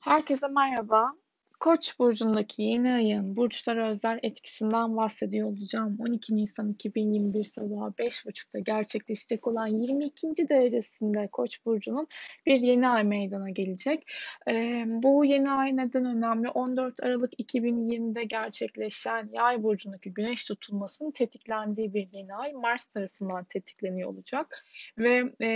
Herkese 0.00 0.48
merhaba. 0.48 1.12
Koç 1.60 1.98
burcundaki 1.98 2.62
yeni 2.62 2.92
ayın 2.92 3.36
burçlara 3.36 3.88
özel 3.88 4.18
etkisinden 4.22 4.96
bahsediyor 4.96 5.48
olacağım. 5.48 5.96
12 6.00 6.36
Nisan 6.36 6.72
2021 6.72 7.44
sabahı 7.44 7.90
5.30'da 7.90 8.58
gerçekleşecek 8.58 9.46
olan 9.46 9.66
22. 9.66 10.48
derecesinde 10.48 11.28
Koç 11.32 11.66
burcunun 11.66 12.06
bir 12.46 12.60
yeni 12.60 12.88
ay 12.88 13.04
meydana 13.04 13.50
gelecek. 13.50 14.12
Ee, 14.48 14.84
bu 14.88 15.24
yeni 15.24 15.50
ay 15.50 15.76
neden 15.76 16.04
önemli? 16.04 16.48
14 16.48 17.02
Aralık 17.02 17.40
2020'de 17.40 18.24
gerçekleşen 18.24 19.30
Yay 19.32 19.62
burcundaki 19.62 20.14
güneş 20.14 20.44
tutulmasının 20.44 21.10
tetiklendiği 21.10 21.94
bir 21.94 22.08
yeni 22.12 22.34
ay 22.34 22.52
Mars 22.52 22.86
tarafından 22.86 23.44
tetikleniyor 23.44 24.08
olacak. 24.08 24.64
Ve 24.98 25.44
e, 25.46 25.48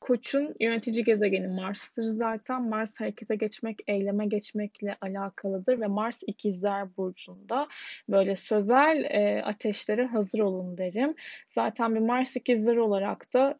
Koç'un 0.00 0.54
yönetici 0.60 1.04
gezegeni 1.04 1.48
Mars'tır 1.48 2.02
zaten. 2.02 2.62
Mars 2.62 3.00
harekete 3.00 3.36
geçmek, 3.36 3.78
eyleme 3.86 4.26
geçmekle 4.26 4.93
alakalıdır 5.00 5.80
ve 5.80 5.86
Mars 5.86 6.22
ikizler 6.26 6.96
burcunda. 6.96 7.68
Böyle 8.08 8.36
sözel 8.36 9.04
e, 9.04 9.42
ateşlere 9.44 10.06
hazır 10.06 10.40
olun 10.40 10.78
derim. 10.78 11.14
Zaten 11.48 11.94
bir 11.94 12.00
Mars 12.00 12.36
ikizler 12.36 12.76
olarak 12.76 13.34
da 13.34 13.58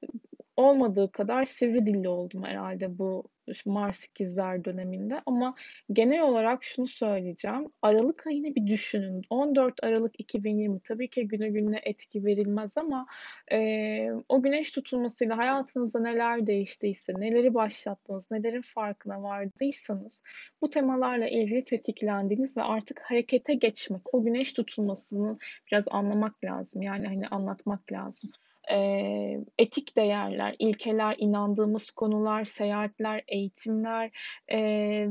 olmadığı 0.57 1.13
kadar 1.13 1.45
sivri 1.45 1.87
dilli 1.87 2.09
oldum 2.09 2.45
herhalde 2.45 2.99
bu 2.99 3.25
Mars 3.67 4.05
ikizler 4.05 4.65
döneminde 4.65 5.23
ama 5.27 5.55
genel 5.93 6.23
olarak 6.23 6.65
şunu 6.65 6.87
söyleyeceğim. 6.87 7.69
Aralık 7.83 8.27
ayını 8.27 8.55
bir 8.55 8.67
düşünün. 8.67 9.23
14 9.31 9.85
Aralık 9.85 10.15
2020 10.19 10.81
tabii 10.81 11.09
ki 11.09 11.29
güne 11.29 11.49
gününe 11.49 11.81
etki 11.83 12.25
verilmez 12.25 12.77
ama 12.77 13.07
e, 13.53 14.11
o 14.29 14.43
güneş 14.43 14.71
tutulmasıyla 14.71 15.39
hayatınızda 15.39 16.01
neler 16.01 16.47
değiştiyse, 16.47 17.13
neleri 17.19 17.55
başlattınız, 17.55 18.31
nelerin 18.31 18.63
farkına 18.63 19.23
vardıysanız 19.23 20.23
bu 20.63 20.71
temalarla 20.71 21.29
ilgili 21.29 21.65
tetiklendiğiniz 21.65 22.57
ve 22.57 22.63
artık 22.63 23.01
harekete 23.01 23.55
geçmek, 23.55 24.15
o 24.15 24.25
güneş 24.25 24.53
tutulmasını 24.53 25.39
biraz 25.73 25.85
anlamak 25.91 26.45
lazım. 26.45 26.83
Yani 26.83 27.07
hani 27.07 27.29
anlatmak 27.29 27.93
lazım 27.93 28.31
e, 28.71 28.79
etik 29.59 29.97
değerler, 29.97 30.57
ilkeler, 30.59 31.17
inandığımız 31.19 31.91
konular, 31.91 32.45
seyahatler, 32.45 33.25
eğitimler 33.29 34.11
e, 34.49 34.59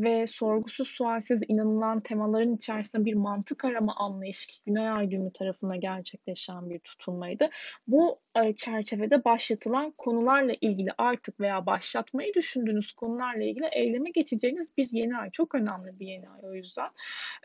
ve 0.02 0.28
sorgusuz 0.28 0.88
sualsiz 0.88 1.42
inanılan 1.48 2.00
temaların 2.00 2.56
içerisinde 2.56 3.06
bir 3.06 3.14
mantık 3.14 3.66
arama 3.66 3.96
anlayışı 3.96 4.48
ki 4.48 4.56
Güney 4.66 4.90
Ay 4.90 5.12
düğümü 5.12 5.34
tarafından 5.34 5.80
gerçekleşen 5.80 6.70
bir 6.70 6.80
tutulmaydı. 6.80 7.50
Bu 7.88 8.20
e, 8.36 8.56
çerçevede 8.56 9.26
başlatılan 9.26 9.94
konularla 9.98 10.54
ilgili 10.62 10.90
artık 10.98 11.40
veya 11.40 11.66
başlatmayı 11.66 12.34
düşündüğünüz 12.34 12.94
konularla 12.94 13.44
ilgili 13.44 13.70
eyleme 13.72 14.10
geçeceğiniz 14.10 14.78
bir 14.78 14.88
yeni 14.92 15.18
ay. 15.18 15.32
Çok 15.32 15.56
önemli 15.56 16.00
bir 16.00 16.08
yeni 16.08 16.30
ay 16.30 16.40
o 16.44 16.54
yüzden. 16.54 16.90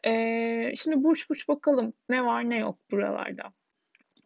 E, 0.04 0.74
şimdi 0.76 1.04
burç 1.04 1.30
burç 1.30 1.48
bakalım 1.48 1.92
ne 2.08 2.24
var 2.24 2.50
ne 2.50 2.58
yok 2.58 2.78
buralarda. 2.92 3.52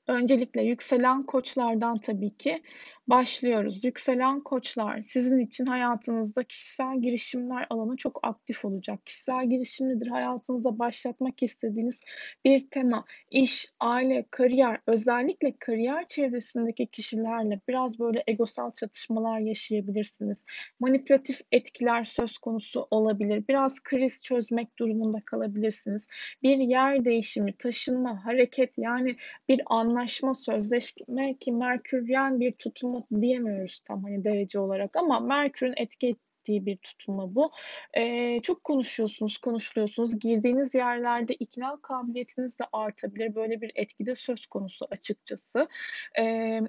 Öncelikle 0.08 0.62
yükselen 0.62 1.27
koçlardan 1.27 2.00
tabii 2.00 2.36
ki 2.36 2.62
başlıyoruz. 3.08 3.84
Yükselen 3.84 4.41
koçlar 4.41 5.00
sizin 5.00 5.39
için 5.39 5.67
hayatınızda 5.67 6.45
kişisel 6.45 7.00
girişimler 7.00 7.67
alanı 7.70 7.97
çok 7.97 8.20
aktif 8.22 8.64
olacak. 8.64 9.06
Kişisel 9.06 9.50
girişim 9.50 9.89
nedir? 9.89 10.06
Hayatınızda 10.06 10.78
başlatmak 10.78 11.42
istediğiniz 11.42 12.00
bir 12.44 12.70
tema, 12.70 13.05
iş, 13.31 13.72
aile, 13.81 14.27
kariyer, 14.31 14.81
özellikle 14.86 15.56
kariyer 15.59 16.06
çevresindeki 16.06 16.86
kişilerle 16.86 17.61
biraz 17.69 17.98
böyle 17.98 18.25
egosal 18.27 18.70
çatışmalar 18.70 19.41
yaşayabilirsiniz. 19.41 20.44
Manipülatif 20.81 21.41
etkiler 21.53 22.05
söz 22.05 22.39
konusu 22.39 22.87
olabilir. 22.91 23.44
Biraz 23.48 23.83
kriz 23.83 24.22
çözmek 24.22 24.78
durumunda 24.78 25.19
kalabilirsiniz. 25.27 26.09
Bir 26.42 26.59
yer 26.59 27.05
değişimi, 27.05 27.56
taşınma, 27.56 28.25
hareket 28.25 28.78
yani 28.78 29.16
bir 29.48 29.61
anlaşma, 29.66 30.34
sözleşme 30.34 31.34
ki 31.41 31.53
Merküryen 31.53 32.41
bir 32.41 32.53
tutum 32.53 32.91
tutulma 33.00 33.20
diyemiyoruz 33.22 33.80
tam 33.80 34.03
hani 34.03 34.25
derece 34.25 34.58
olarak 34.58 34.97
ama 34.97 35.20
Merkür'ün 35.20 35.75
etki 35.76 36.16
ettiği 36.42 36.66
bir 36.66 36.76
tutulma 36.76 37.34
bu. 37.34 37.50
E, 37.94 38.41
çok 38.42 38.64
konuşuyorsunuz, 38.64 39.38
konuşuluyorsunuz. 39.38 40.19
Girdiğiniz 40.19 40.75
yerlerde 40.75 41.34
ikna 41.34 41.78
kabiliyetiniz 41.82 42.58
de 42.58 42.64
artabilir. 42.72 43.34
Böyle 43.34 43.60
bir 43.60 43.72
etkide 43.75 44.14
söz 44.14 44.47
konusu 44.47 44.86
açıkçası. 44.91 45.69
E, 46.14 46.25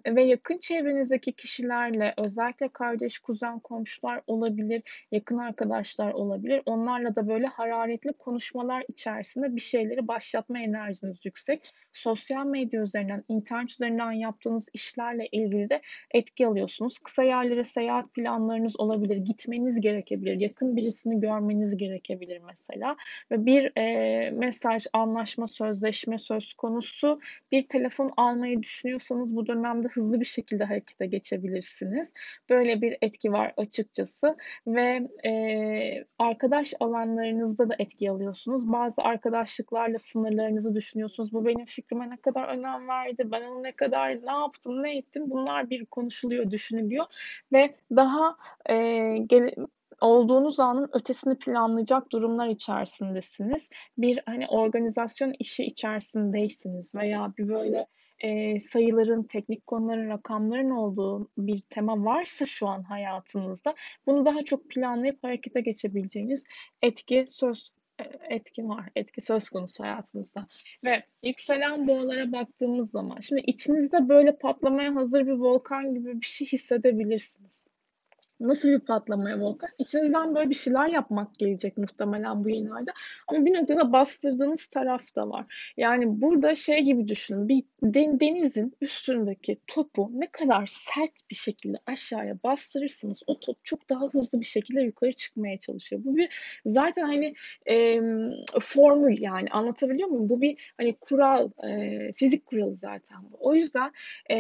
ve 0.08 0.24
yakın 0.24 0.58
çevrenizdeki 0.58 1.34
kişilerle 1.34 2.14
özellikle 2.18 2.68
kardeş, 2.68 3.20
kuzen, 3.20 3.60
komşular 3.60 4.22
olabilir, 4.28 4.84
yakın 5.12 5.38
arkadaşlar 5.38 6.14
olabilir. 6.14 6.62
Onlarla 6.66 7.16
da 7.16 7.28
böyle 7.28 7.48
hararetli 7.48 8.14
konuşmalar 8.14 8.84
içerisinde 8.88 9.56
bir 9.56 9.62
şeyleri 9.62 10.08
başlatma 10.08 10.60
enerjiniz 10.60 11.26
yüksek. 11.26 11.74
Sosyal 11.92 12.46
medya 12.46 12.82
üzerinden, 12.82 13.24
internet 13.28 13.72
üzerinden 13.72 14.12
yaptığınız 14.12 14.70
işlerle 14.74 15.28
ilgili 15.32 15.70
de 15.70 15.82
etki 16.12 16.48
alıyorsunuz. 16.48 17.00
Kısa 17.00 17.24
yerlere 17.24 17.64
seyahat 17.64 18.14
planlarınız 18.14 18.80
olabilir. 18.80 19.18
Gitmeniz 19.18 19.63
görmeniz 19.64 19.82
gerekebilir. 19.82 20.40
Yakın 20.40 20.76
birisini 20.76 21.20
görmeniz 21.20 21.78
gerekebilir 21.78 22.42
mesela. 22.46 22.96
Ve 23.32 23.46
bir 23.46 23.72
e, 23.78 24.32
mesaj, 24.32 24.86
anlaşma, 24.94 25.48
sözleşme 25.48 26.18
söz 26.18 26.54
konusu. 26.54 27.20
Bir 27.52 27.68
telefon 27.68 28.12
almayı 28.18 28.64
düşünüyorsanız 28.64 29.36
bu 29.36 29.48
dönemde 29.48 29.88
hızlı 29.88 30.20
bir 30.20 30.26
şekilde 30.26 30.64
harekete 30.64 31.06
geçebilirsiniz. 31.06 32.12
Böyle 32.50 32.82
bir 32.82 32.98
etki 33.02 33.32
var 33.32 33.54
açıkçası. 33.58 34.36
Ve 34.68 35.08
e, 35.26 35.32
arkadaş 36.20 36.74
alanlarınızda 36.80 37.70
da 37.70 37.76
etki 37.80 38.12
alıyorsunuz. 38.12 38.72
Bazı 38.72 39.02
arkadaşlıklarla 39.02 39.98
sınırlarınızı 39.98 40.76
düşünüyorsunuz. 40.76 41.34
Bu 41.34 41.46
benim 41.46 41.66
fikrime 41.66 42.10
ne 42.10 42.18
kadar 42.18 42.48
önem 42.48 42.88
verdi, 42.88 43.32
ben 43.32 43.42
onu 43.42 43.64
ne 43.64 43.72
kadar 43.72 44.26
ne 44.26 44.32
yaptım, 44.32 44.84
ne 44.84 44.98
ettim 44.98 45.24
bunlar 45.28 45.70
bir 45.70 45.86
konuşuluyor, 45.86 46.52
düşünülüyor. 46.52 47.06
Ve 47.54 47.76
daha 47.96 48.36
e, 48.70 48.76
gele, 49.18 49.53
olduğunuz 50.04 50.60
anın 50.60 50.90
ötesini 50.94 51.36
planlayacak 51.38 52.12
durumlar 52.12 52.48
içerisindesiniz. 52.48 53.70
Bir 53.98 54.20
hani 54.26 54.48
organizasyon 54.48 55.34
işi 55.40 55.64
içerisindeysiniz 55.64 56.96
veya 56.96 57.34
bir 57.38 57.50
böyle 57.50 57.88
e, 58.20 58.60
sayıların, 58.60 59.24
teknik 59.24 59.68
konuların, 59.68 60.10
rakamların 60.10 60.70
olduğu 60.70 61.30
bir 61.38 61.62
tema 61.62 62.06
varsa 62.06 62.46
şu 62.46 62.68
an 62.68 62.84
hayatınızda 62.84 63.76
bunu 64.06 64.26
daha 64.26 64.44
çok 64.44 64.70
planlayıp 64.70 65.24
harekete 65.24 65.62
geçebileceğiniz 65.62 66.44
etki 66.82 67.26
söz 67.28 67.72
e, 68.00 68.04
etki 68.36 68.68
var, 68.68 68.90
etki 68.96 69.22
söz 69.22 69.50
konusu 69.50 69.84
hayatınızda. 69.84 70.48
Ve 70.86 71.04
yükselen 71.24 71.88
boğalara 71.88 72.32
baktığımız 72.32 72.92
zaman, 72.92 73.20
şimdi 73.20 73.42
içinizde 73.48 74.10
böyle 74.10 74.36
patlamaya 74.38 74.96
hazır 74.96 75.28
bir 75.28 75.32
volkan 75.32 75.94
gibi 75.94 76.22
bir 76.22 76.26
şey 76.26 76.48
hissedebilirsiniz. 76.48 77.73
Nasıl 78.44 78.70
bir 78.70 78.80
patlamaya 78.80 79.40
volkan? 79.40 79.70
İçinizden 79.80 80.36
böyle 80.36 80.50
bir 80.50 80.56
şeyler 80.56 80.88
yapmak 80.88 81.36
gelecek 81.40 81.78
muhtemelen 81.78 82.44
bu 82.44 82.50
yeni 82.50 82.74
ayda. 82.74 82.92
Ama 83.28 83.46
bir 83.46 83.54
noktada 83.54 83.94
bastırdığınız 83.94 84.66
taraf 84.66 85.16
da 85.16 85.30
var. 85.30 85.74
Yani 85.78 86.22
burada 86.22 86.56
şey 86.56 86.82
gibi 86.82 87.08
düşünün. 87.08 87.50
Bir 87.50 87.64
denizin 87.84 88.74
üstündeki 88.82 89.58
topu 89.68 90.12
ne 90.14 90.28
kadar 90.28 90.66
sert 90.66 91.12
bir 91.30 91.36
şekilde 91.36 91.78
aşağıya 91.86 92.38
bastırırsınız 92.44 93.20
o 93.28 93.40
top 93.40 93.58
çok 93.64 93.90
daha 93.90 94.06
hızlı 94.08 94.40
bir 94.40 94.46
şekilde 94.46 94.82
yukarı 94.82 95.14
çıkmaya 95.14 95.60
çalışıyor. 95.60 96.02
Bu 96.06 96.16
bir 96.18 96.30
zaten 96.66 97.04
hani 97.04 97.34
e, 97.66 98.00
formül 98.62 99.22
yani 99.22 99.50
anlatabiliyor 99.52 100.10
muyum? 100.10 100.30
Bu 100.30 100.42
bir 100.42 100.74
hani 100.78 100.94
kural, 100.94 101.50
e, 101.70 102.14
fizik 102.14 102.46
kuralı 102.46 102.76
zaten 102.76 103.18
bu. 103.32 103.38
O 103.40 103.56
yüzden 103.56 103.92
e, 104.32 104.38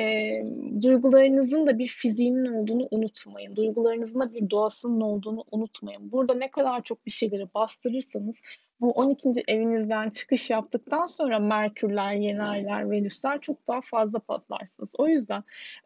duygularınızın 0.81 1.67
da 1.67 1.77
bir 1.77 1.87
fiziğinin 1.87 2.45
olduğunu 2.45 2.87
unutmayın. 2.91 3.55
Duygular 3.55 3.92
duygularınızın 3.93 4.19
da 4.19 4.33
bir 4.33 4.49
doğasının 4.49 5.01
olduğunu 5.01 5.43
unutmayın. 5.51 6.11
Burada 6.11 6.33
ne 6.33 6.51
kadar 6.51 6.83
çok 6.83 7.05
bir 7.05 7.11
şeyleri 7.11 7.53
bastırırsanız 7.53 8.41
bu 8.81 8.91
12. 8.91 9.29
evinizden 9.47 10.09
çıkış 10.09 10.49
yaptıktan 10.49 11.05
sonra 11.05 11.39
Merkürler, 11.39 12.13
yeni 12.13 12.43
aylar, 12.43 12.91
Venüsler 12.91 13.41
çok 13.41 13.67
daha 13.67 13.81
fazla 13.81 14.19
patlarsınız. 14.19 14.93
O 14.97 15.07
yüzden 15.07 15.43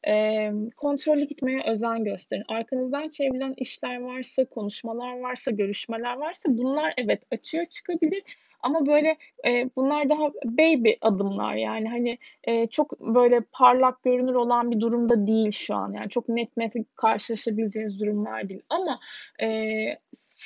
e, 0.08 0.52
kontrollü 0.76 1.28
gitmeye 1.28 1.64
özen 1.68 2.04
gösterin. 2.04 2.44
Arkanızdan 2.48 3.08
çevrilen 3.08 3.54
işler 3.58 4.02
varsa, 4.02 4.46
konuşmalar 4.46 5.20
varsa, 5.20 5.52
görüşmeler 5.52 6.18
varsa 6.18 6.50
bunlar 6.50 6.94
evet 6.98 7.24
açığa 7.32 7.66
çıkabilir 7.66 8.24
ama 8.60 8.86
böyle 8.86 9.18
e, 9.48 9.70
bunlar 9.76 10.10
daha 10.10 10.32
baby 10.46 10.92
adımlar 11.02 11.56
yani 11.56 11.90
hani 11.90 12.18
e, 12.44 12.68
çok 12.68 13.00
böyle 13.00 13.42
parlak 13.52 14.04
görünür 14.04 14.36
olan 14.36 14.72
bir 14.72 14.80
durumda 14.80 15.28
değil 15.28 15.52
şu 15.52 15.76
an. 15.76 15.92
Yani 15.92 16.10
çok 16.10 16.30
net 16.30 16.58
net 16.58 16.74
karşılaşabileceğiniz 16.96 18.00
durumlar 18.00 18.50
değil. 18.50 18.62
Ama 18.70 19.00
e, 19.42 19.48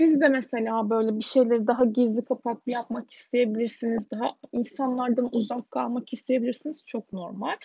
siz 0.01 0.21
de 0.21 0.27
mesela 0.27 0.89
böyle 0.89 1.18
bir 1.18 1.24
şeyleri 1.24 1.68
daha 1.68 1.86
gizli 1.86 2.25
kapaklı 2.25 2.71
yapmak 2.71 3.12
isteyebilirsiniz. 3.12 4.12
Daha 4.12 4.36
insanlardan 4.51 5.30
uzak 5.31 5.71
kalmak 5.71 6.13
isteyebilirsiniz. 6.13 6.83
Çok 6.86 7.13
normal. 7.13 7.56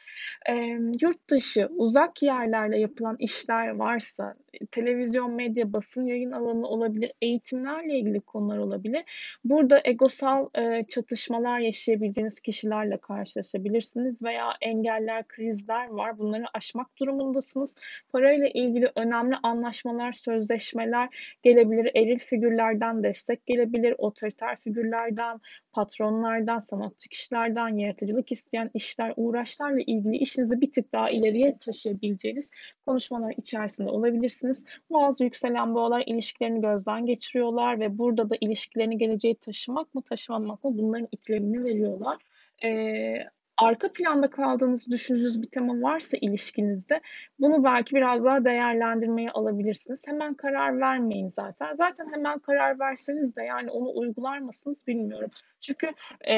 E, 0.49 0.55
yurt 1.01 1.31
dışı, 1.31 1.69
uzak 1.77 2.23
yerlerle 2.23 2.79
yapılan 2.79 3.17
işler 3.19 3.69
varsa, 3.69 4.35
televizyon, 4.71 5.33
medya, 5.33 5.73
basın 5.73 6.07
yayın 6.07 6.31
alanı 6.31 6.67
olabilir, 6.67 7.13
eğitimlerle 7.23 7.99
ilgili 7.99 8.21
konular 8.21 8.59
olabilir. 8.59 9.05
Burada 9.45 9.81
egosal 9.85 10.49
e, 10.55 10.85
çatışmalar 10.89 11.59
yaşayabileceğiniz 11.59 12.41
kişilerle 12.41 12.97
karşılaşabilirsiniz 12.97 14.23
veya 14.23 14.53
engeller, 14.61 15.29
krizler 15.29 15.89
var. 15.89 16.19
Bunları 16.19 16.45
aşmak 16.55 16.99
durumundasınız. 17.01 17.77
Parayla 18.13 18.49
ilgili 18.49 18.93
önemli 18.97 19.37
anlaşmalar, 19.43 20.13
sözleşmeler 20.13 21.39
gelebilir. 21.43 21.91
Eril 21.95 22.19
figürlerden 22.27 23.03
destek 23.03 23.47
gelebilir. 23.47 23.95
Otoriter 23.99 24.57
figürlerden, 24.57 25.41
patronlardan, 25.73 26.59
sanatçı 26.59 27.09
kişilerden, 27.09 27.69
yaratıcılık 27.69 28.33
isteyen 28.33 28.71
işler, 28.75 29.15
uğraşlarla 29.17 29.81
ilgili 29.81 30.17
işinizi 30.17 30.61
bir 30.61 30.73
tık 30.73 30.93
daha 30.93 31.11
ileriye 31.11 31.59
taşıyabileceğiniz 31.59 32.51
konuşmalar 32.87 33.35
içerisinde 33.37 33.89
olabilirsiniz. 33.89 34.65
Bazı 34.91 35.25
yükselen 35.25 35.75
boğalar 35.75 36.03
ilişkilerini 36.07 36.61
gözden 36.61 37.07
geçiriyorlar 37.07 37.81
ve 37.81 37.99
burada 37.99 38.31
da 38.31 38.37
ilişkilerini 38.41 38.99
geleceğe 38.99 39.35
taşımak 39.35 39.95
mı 39.95 40.03
taşımamak 40.03 40.65
mı 40.65 40.79
bunların 40.79 41.09
ikilemini 41.13 41.65
veriyorlar. 41.65 42.17
Ee, 42.65 43.27
arka 43.57 43.93
planda 43.93 44.31
kaldığınız 44.31 44.91
düşündüğünüz 44.91 45.43
bir 45.43 45.49
tema 45.49 45.83
varsa 45.83 46.17
ilişkinizde 46.21 47.01
bunu 47.39 47.65
belki 47.65 47.95
biraz 47.95 48.25
daha 48.25 48.45
değerlendirmeye 48.45 49.31
alabilirsiniz. 49.31 50.03
Hemen 50.07 50.35
karar 50.35 50.81
vermeyin 50.81 51.29
zaten. 51.29 51.75
Zaten 51.77 52.13
hemen 52.13 52.39
karar 52.39 52.81
verseniz 52.81 53.37
de 53.37 53.43
yani 53.43 53.71
onu 53.71 53.93
uygular 53.95 54.39
mısınız 54.39 54.79
bilmiyorum. 54.87 55.31
Çünkü 55.61 55.93
e, 56.29 56.37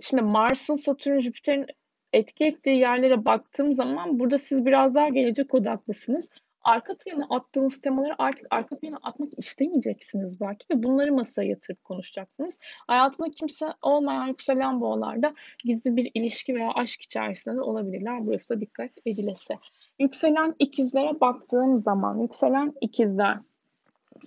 şimdi 0.00 0.22
Mars'ın, 0.22 0.76
Satürn, 0.76 1.18
Jüpiter'in 1.18 1.66
etki 2.12 2.44
ettiği 2.44 2.78
yerlere 2.78 3.24
baktığım 3.24 3.72
zaman 3.72 4.18
burada 4.18 4.38
siz 4.38 4.66
biraz 4.66 4.94
daha 4.94 5.08
gelecek 5.08 5.54
odaklısınız 5.54 6.28
arka 6.62 6.94
plana 6.96 7.26
attığınız 7.30 7.80
temaları 7.80 8.14
artık 8.18 8.46
arka 8.50 8.78
plana 8.78 8.98
atmak 9.02 9.38
istemeyeceksiniz 9.38 10.40
belki 10.40 10.66
ve 10.70 10.82
bunları 10.82 11.12
masaya 11.12 11.48
yatırıp 11.48 11.84
konuşacaksınız. 11.84 12.58
Hayatında 12.86 13.30
kimse 13.30 13.66
olmayan 13.82 14.26
yükselen 14.26 14.80
boğalarda 14.80 15.34
gizli 15.64 15.96
bir 15.96 16.10
ilişki 16.14 16.54
veya 16.54 16.70
aşk 16.74 17.02
içerisinde 17.02 17.60
olabilirler. 17.60 18.26
Burası 18.26 18.48
da 18.48 18.60
dikkat 18.60 18.90
edilese. 19.06 19.58
Yükselen 19.98 20.54
ikizlere 20.58 21.20
baktığım 21.20 21.78
zaman 21.78 22.18
yükselen 22.18 22.72
ikizler 22.80 23.38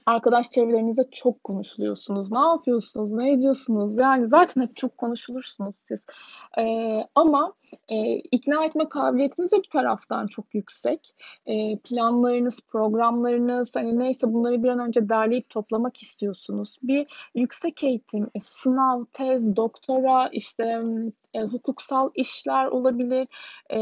arkadaş 0.05 0.51
çevrelerinize 0.51 1.03
çok 1.11 1.43
konuşuluyorsunuz. 1.43 2.31
Ne 2.31 2.39
yapıyorsunuz? 2.39 3.13
Ne 3.13 3.31
ediyorsunuz? 3.33 3.97
Yani 3.97 4.27
zaten 4.27 4.61
hep 4.61 4.75
çok 4.75 4.97
konuşulursunuz 4.97 5.75
siz. 5.75 6.05
Ee, 6.59 7.07
ama 7.15 7.53
e, 7.89 8.15
ikna 8.15 8.65
etme 8.65 8.89
kabiliyetiniz 8.89 9.51
de 9.51 9.57
bir 9.57 9.69
taraftan 9.69 10.27
çok 10.27 10.45
yüksek. 10.53 11.15
E, 11.45 11.77
planlarınız, 11.77 12.59
programlarınız 12.67 13.75
hani 13.75 13.99
neyse 13.99 14.33
bunları 14.33 14.63
bir 14.63 14.69
an 14.69 14.79
önce 14.79 15.09
derleyip 15.09 15.49
toplamak 15.49 16.01
istiyorsunuz. 16.01 16.77
Bir 16.83 17.07
yüksek 17.35 17.83
eğitim, 17.83 18.29
sınav, 18.39 19.05
tez, 19.13 19.55
doktora, 19.55 20.29
işte 20.31 20.81
e, 21.33 21.41
hukuksal 21.41 22.09
işler 22.15 22.65
olabilir. 22.65 23.27
E, 23.69 23.79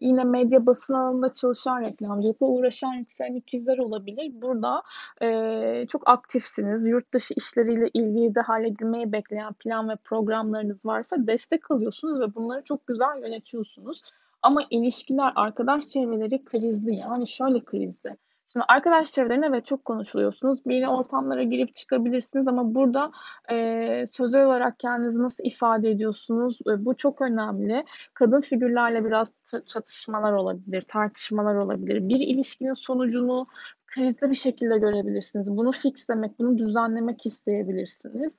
yine 0.00 0.24
medya 0.24 0.66
basın 0.66 0.94
alanında 0.94 1.34
çalışan, 1.34 1.82
reklamcılıkla 1.82 2.46
uğraşan 2.46 2.94
yükselen 2.94 3.34
ikizler 3.34 3.78
olabilir. 3.78 4.32
Burada 4.42 4.82
e, 5.22 5.86
çok 5.86 6.08
aktifsiniz. 6.08 6.84
Yurt 6.84 7.14
dışı 7.14 7.34
işleriyle 7.36 7.88
ilgili 7.94 8.34
de 8.34 8.40
halledilmeyi 8.40 9.12
bekleyen 9.12 9.52
plan 9.52 9.88
ve 9.88 9.96
programlarınız 9.96 10.86
varsa 10.86 11.16
destek 11.18 11.70
alıyorsunuz 11.70 12.20
ve 12.20 12.34
bunları 12.34 12.64
çok 12.64 12.86
güzel 12.86 13.22
yönetiyorsunuz. 13.22 14.02
Ama 14.42 14.60
ilişkiler, 14.70 15.32
arkadaş 15.36 15.86
çevreleri 15.86 16.44
krizli. 16.44 16.96
Yani 16.96 17.26
şöyle 17.26 17.60
krizli. 17.60 18.16
Şimdi 18.52 18.64
arkadaş 18.68 19.12
çevrelerine 19.12 19.46
evet 19.46 19.66
çok 19.66 19.84
konuşuluyorsunuz. 19.84 20.58
Yeni 20.66 20.88
ortamlara 20.88 21.42
girip 21.42 21.74
çıkabilirsiniz 21.74 22.48
ama 22.48 22.74
burada 22.74 23.10
e, 23.50 24.04
sözel 24.06 24.44
olarak 24.44 24.78
kendinizi 24.78 25.22
nasıl 25.22 25.44
ifade 25.44 25.90
ediyorsunuz? 25.90 26.58
E, 26.66 26.84
bu 26.84 26.96
çok 26.96 27.20
önemli. 27.20 27.84
Kadın 28.14 28.40
figürlerle 28.40 29.04
biraz 29.04 29.34
çatışmalar 29.66 30.32
olabilir, 30.32 30.82
tartışmalar 30.88 31.54
olabilir. 31.54 32.08
Bir 32.08 32.20
ilişkinin 32.20 32.74
sonucunu 32.74 33.46
krizli 33.86 34.30
bir 34.30 34.34
şekilde 34.34 34.78
görebilirsiniz. 34.78 35.56
Bunu 35.56 35.72
fixlemek, 35.72 36.38
bunu 36.38 36.58
düzenlemek 36.58 37.26
isteyebilirsiniz 37.26 38.38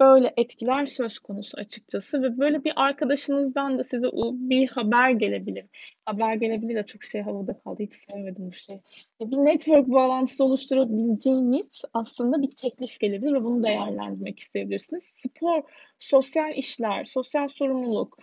böyle 0.00 0.34
etkiler 0.36 0.86
söz 0.86 1.18
konusu 1.18 1.58
açıkçası 1.58 2.22
ve 2.22 2.38
böyle 2.38 2.64
bir 2.64 2.72
arkadaşınızdan 2.76 3.78
da 3.78 3.84
size 3.84 4.08
bir 4.32 4.68
haber 4.68 5.10
gelebilir. 5.10 5.66
Haber 6.04 6.34
gelebilir 6.34 6.74
de 6.74 6.82
çok 6.82 7.04
şey 7.04 7.22
havada 7.22 7.58
kaldı. 7.58 7.82
Hiç 7.82 7.94
sevmedim 7.94 8.46
bu 8.46 8.52
şey. 8.52 8.80
Bir 9.20 9.36
network 9.36 9.88
bağlantısı 9.88 10.44
oluşturabileceğiniz 10.44 11.82
aslında 11.92 12.42
bir 12.42 12.50
teklif 12.50 13.00
gelebilir 13.00 13.32
ve 13.32 13.44
bunu 13.44 13.62
değerlendirmek 13.64 14.38
isteyebilirsiniz. 14.38 15.04
Spor, 15.04 15.62
sosyal 15.98 16.56
işler, 16.56 17.04
sosyal 17.04 17.46
sorumluluk, 17.46 18.18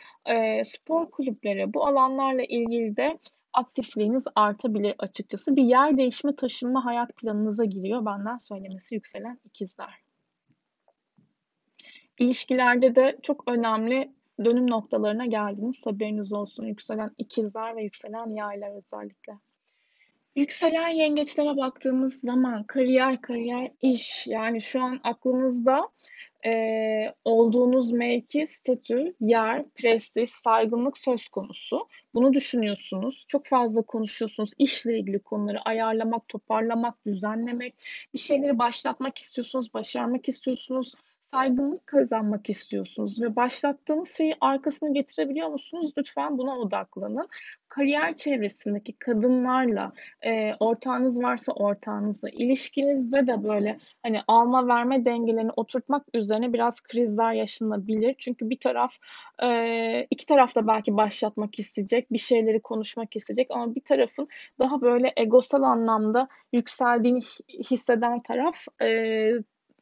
spor 0.64 1.12
kulüpleri 1.12 1.74
bu 1.74 1.88
alanlarla 1.88 2.44
ilgili 2.44 2.98
de 2.98 3.18
aktifliğiniz 3.54 4.26
artabilir 4.36 4.96
açıkçası. 5.00 5.56
Bir 5.56 5.64
yer 5.64 5.98
değişme, 5.98 6.36
taşınma 6.36 6.86
hayat 6.86 7.16
planınıza 7.16 7.66
giriyor. 7.66 8.06
Benden 8.06 8.38
söylemesi 8.38 8.96
yükselen 8.96 9.40
ikizler. 9.46 10.04
İlişkilerde 12.20 12.96
de 12.96 13.18
çok 13.22 13.44
önemli 13.48 14.12
dönüm 14.46 14.70
noktalarına 14.70 15.26
geldiniz. 15.26 15.86
Haberiniz 15.86 16.34
olsun. 16.34 16.66
Yükselen 16.66 17.12
ikizler 17.18 17.76
ve 17.76 17.84
yükselen 17.84 18.36
yaylar 18.36 18.78
özellikle. 18.78 19.34
Yükselen 20.36 20.88
yengeçlere 20.88 21.58
baktığımız 21.58 22.20
zaman 22.20 22.64
kariyer, 22.64 23.22
kariyer, 23.22 23.72
iş 23.82 24.28
yani 24.28 24.62
şu 24.62 24.82
an 24.82 25.00
aklınızda 25.04 25.90
e, 26.46 26.52
olduğunuz 27.26 27.92
mevki, 27.92 28.48
statü, 28.48 29.14
yer, 29.20 29.70
prestij, 29.70 30.30
saygınlık 30.30 30.98
söz 30.98 31.28
konusu. 31.28 31.88
Bunu 32.14 32.34
düşünüyorsunuz. 32.34 33.26
Çok 33.28 33.46
fazla 33.46 33.82
konuşuyorsunuz. 33.82 34.52
İşle 34.58 35.00
ilgili 35.00 35.20
konuları 35.20 35.62
ayarlamak, 35.62 36.28
toparlamak, 36.28 37.06
düzenlemek. 37.06 37.76
Bir 38.14 38.20
şeyleri 38.20 38.60
başlatmak 38.60 39.18
istiyorsunuz, 39.18 39.74
başarmak 39.74 40.30
istiyorsunuz 40.30 40.94
saygınlık 41.34 41.88
kazanmak 41.88 42.50
istiyorsunuz 42.50 43.22
ve 43.22 43.36
başlattığınız 43.36 44.18
şeyi 44.18 44.36
arkasına 44.42 44.90
getirebiliyor 44.90 45.48
musunuz? 45.48 45.94
Lütfen 45.98 46.38
buna 46.38 46.60
odaklanın. 46.60 47.28
Kariyer 47.68 48.16
çevresindeki 48.16 48.94
kadınlarla, 48.94 49.92
e, 50.22 50.54
ortağınız 50.60 51.24
varsa 51.24 51.52
ortağınızla, 51.52 52.30
ilişkinizde 52.30 53.28
de 53.28 53.44
böyle 53.44 53.80
hani 54.04 54.22
alma 54.28 54.68
verme 54.68 55.06
dengelerini 55.06 55.52
oturtmak 55.56 56.06
üzerine 56.14 56.54
biraz 56.54 56.82
krizler 56.82 57.34
yaşanabilir. 57.34 58.16
Çünkü 58.18 58.50
bir 58.50 58.60
taraf, 58.60 58.94
e, 59.44 60.08
iki 60.12 60.26
taraf 60.26 60.56
da 60.56 60.68
belki 60.68 60.98
başlatmak 60.98 61.60
isteyecek, 61.60 62.12
bir 62.12 62.18
şeyleri 62.18 62.62
konuşmak 62.62 63.16
isteyecek 63.16 63.48
ama 63.52 63.76
bir 63.76 63.82
tarafın 63.82 64.28
daha 64.60 64.82
böyle 64.82 65.14
egosal 65.18 65.64
anlamda 65.64 66.28
yükseldiğini 66.54 67.20
hisseden 67.72 68.22
taraf 68.22 68.66
e, 68.82 69.30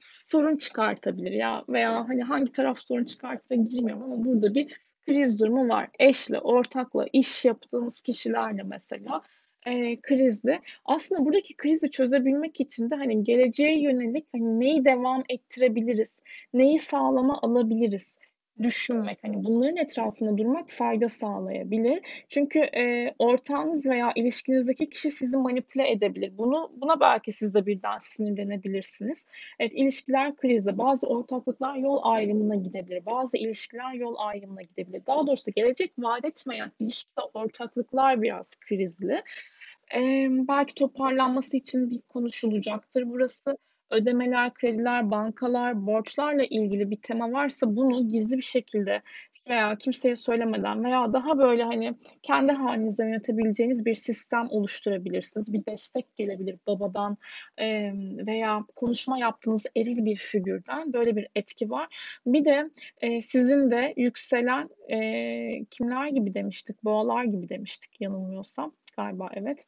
sorun 0.01 0.57
çıkartabilir 0.57 1.31
ya 1.31 1.63
veya 1.69 2.09
hani 2.09 2.23
hangi 2.23 2.51
taraf 2.51 2.79
sorun 2.79 3.03
çıkartır 3.03 3.55
girmiyorum 3.55 4.03
ama 4.03 4.25
burada 4.25 4.55
bir 4.55 4.81
kriz 5.05 5.39
durumu 5.39 5.69
var. 5.69 5.89
Eşle, 5.99 6.39
ortakla, 6.39 7.05
iş 7.13 7.45
yaptığınız 7.45 8.01
kişilerle 8.01 8.63
mesela 8.63 9.21
e, 9.65 10.01
krizde. 10.01 10.59
Aslında 10.85 11.25
buradaki 11.25 11.57
krizi 11.57 11.89
çözebilmek 11.89 12.61
için 12.61 12.89
de 12.89 12.95
hani 12.95 13.23
geleceğe 13.23 13.81
yönelik 13.81 14.25
hani 14.33 14.59
neyi 14.59 14.85
devam 14.85 15.23
ettirebiliriz, 15.29 16.21
neyi 16.53 16.79
sağlama 16.79 17.39
alabiliriz 17.41 18.17
düşünmek, 18.63 19.19
hani 19.21 19.43
bunların 19.43 19.77
etrafında 19.77 20.37
durmak 20.37 20.69
fayda 20.69 21.09
sağlayabilir. 21.09 21.99
Çünkü 22.29 22.59
e, 22.59 23.13
ortağınız 23.19 23.87
veya 23.87 24.11
ilişkinizdeki 24.15 24.89
kişi 24.89 25.11
sizi 25.11 25.37
manipüle 25.37 25.91
edebilir. 25.91 26.37
Bunu 26.37 26.71
buna 26.75 26.99
belki 26.99 27.31
siz 27.31 27.53
de 27.53 27.65
birden 27.65 27.97
sinirlenebilirsiniz. 27.97 29.25
Evet, 29.59 29.71
ilişkiler 29.75 30.35
krizde. 30.35 30.77
Bazı 30.77 31.07
ortaklıklar 31.07 31.75
yol 31.75 31.99
ayrımına 32.03 32.55
gidebilir. 32.55 33.05
Bazı 33.05 33.37
ilişkiler 33.37 33.93
yol 33.93 34.15
ayrımına 34.17 34.61
gidebilir. 34.61 35.01
Daha 35.07 35.27
doğrusu 35.27 35.51
gelecek 35.55 35.91
vaat 35.99 36.25
etmeyen 36.25 36.71
ilişki 36.79 37.11
ve 37.19 37.21
ortaklıklar 37.33 38.21
biraz 38.21 38.55
krizli. 38.55 39.23
E, 39.95 40.27
belki 40.29 40.75
toparlanması 40.75 41.57
için 41.57 41.91
bir 41.91 42.01
konuşulacaktır 42.01 43.03
burası 43.05 43.57
ödemeler, 43.91 44.53
krediler, 44.53 45.11
bankalar, 45.11 45.87
borçlarla 45.87 46.43
ilgili 46.43 46.91
bir 46.91 47.01
tema 47.01 47.31
varsa 47.31 47.75
bunu 47.75 48.07
gizli 48.07 48.37
bir 48.37 48.41
şekilde 48.41 49.01
veya 49.49 49.75
kimseye 49.75 50.15
söylemeden 50.15 50.83
veya 50.83 51.13
daha 51.13 51.37
böyle 51.37 51.63
hani 51.63 51.95
kendi 52.23 52.51
halinizde 52.51 53.03
yönetebileceğiniz 53.03 53.85
bir 53.85 53.93
sistem 53.93 54.47
oluşturabilirsiniz. 54.49 55.53
Bir 55.53 55.65
destek 55.65 56.15
gelebilir 56.15 56.57
babadan 56.67 57.17
veya 58.27 58.65
konuşma 58.75 59.19
yaptığınız 59.19 59.63
eril 59.75 60.05
bir 60.05 60.15
figürden 60.15 60.93
böyle 60.93 61.15
bir 61.15 61.27
etki 61.35 61.69
var. 61.69 61.87
Bir 62.25 62.45
de 62.45 62.69
sizin 63.21 63.71
de 63.71 63.93
yükselen 63.97 64.69
kimler 65.69 66.07
gibi 66.07 66.33
demiştik, 66.33 66.83
boğalar 66.83 67.23
gibi 67.23 67.49
demiştik 67.49 68.01
yanılmıyorsam 68.01 68.75
galiba 68.97 69.29
evet 69.33 69.65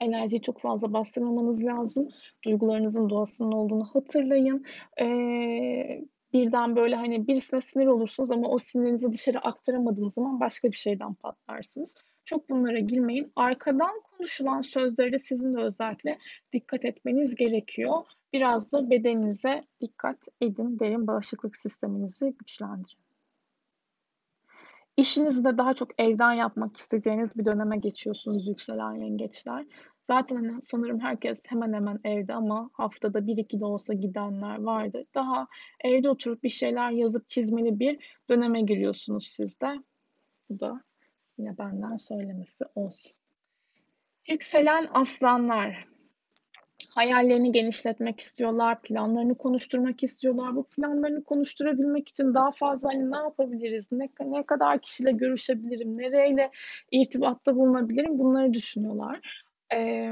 enerjiyi 0.00 0.42
çok 0.42 0.60
fazla 0.60 0.92
bastırmamanız 0.92 1.64
lazım. 1.64 2.08
Duygularınızın 2.44 3.10
doğasının 3.10 3.52
olduğunu 3.52 3.84
hatırlayın. 3.84 4.64
Ee, 5.00 6.04
birden 6.32 6.76
böyle 6.76 6.96
hani 6.96 7.26
birisine 7.26 7.60
sinir 7.60 7.86
olursunuz 7.86 8.30
ama 8.30 8.48
o 8.48 8.58
sinirinizi 8.58 9.12
dışarı 9.12 9.38
aktaramadığınız 9.40 10.14
zaman 10.14 10.40
başka 10.40 10.72
bir 10.72 10.76
şeyden 10.76 11.14
patlarsınız. 11.14 11.94
Çok 12.24 12.50
bunlara 12.50 12.78
girmeyin. 12.78 13.32
Arkadan 13.36 14.00
konuşulan 14.02 14.60
sözlere 14.60 15.18
sizin 15.18 15.54
de 15.54 15.60
özellikle 15.60 16.18
dikkat 16.52 16.84
etmeniz 16.84 17.34
gerekiyor. 17.34 18.04
Biraz 18.32 18.72
da 18.72 18.90
bedeninize 18.90 19.64
dikkat 19.80 20.28
edin 20.40 20.78
derin 20.78 21.06
bağışıklık 21.06 21.56
sisteminizi 21.56 22.34
güçlendirin. 22.38 23.07
İşinizi 24.98 25.44
de 25.44 25.58
daha 25.58 25.74
çok 25.74 26.00
evden 26.00 26.32
yapmak 26.32 26.76
isteyeceğiniz 26.76 27.36
bir 27.36 27.44
döneme 27.44 27.76
geçiyorsunuz 27.76 28.48
yükselen 28.48 28.94
yengeçler. 28.94 29.66
Zaten 30.02 30.36
hani 30.36 30.62
sanırım 30.62 31.00
herkes 31.00 31.42
hemen 31.48 31.72
hemen 31.72 32.00
evde 32.04 32.34
ama 32.34 32.70
haftada 32.72 33.26
bir 33.26 33.36
iki 33.36 33.60
de 33.60 33.64
olsa 33.64 33.94
gidenler 33.94 34.62
vardı. 34.62 35.04
Daha 35.14 35.46
evde 35.84 36.10
oturup 36.10 36.42
bir 36.42 36.48
şeyler 36.48 36.90
yazıp 36.90 37.28
çizmeli 37.28 37.80
bir 37.80 38.18
döneme 38.28 38.62
giriyorsunuz 38.62 39.26
siz 39.28 39.60
de. 39.60 39.82
Bu 40.50 40.60
da 40.60 40.82
yine 41.38 41.58
benden 41.58 41.96
söylemesi 41.96 42.64
olsun. 42.74 43.12
Yükselen 44.28 44.88
aslanlar 44.94 45.88
hayallerini 46.98 47.52
genişletmek 47.52 48.20
istiyorlar, 48.20 48.82
planlarını 48.82 49.34
konuşturmak 49.38 50.02
istiyorlar. 50.02 50.56
Bu 50.56 50.64
planlarını 50.68 51.24
konuşturabilmek 51.24 52.08
için 52.08 52.34
daha 52.34 52.50
fazla 52.50 52.88
hani 52.88 53.10
ne 53.10 53.16
yapabiliriz, 53.16 53.92
ne, 53.92 54.08
ne 54.20 54.46
kadar 54.46 54.80
kişiyle 54.80 55.12
görüşebilirim, 55.12 55.98
nereyle 55.98 56.50
irtibatta 56.90 57.56
bulunabilirim 57.56 58.18
bunları 58.18 58.54
düşünüyorlar. 58.54 59.47
Ee, 59.72 60.10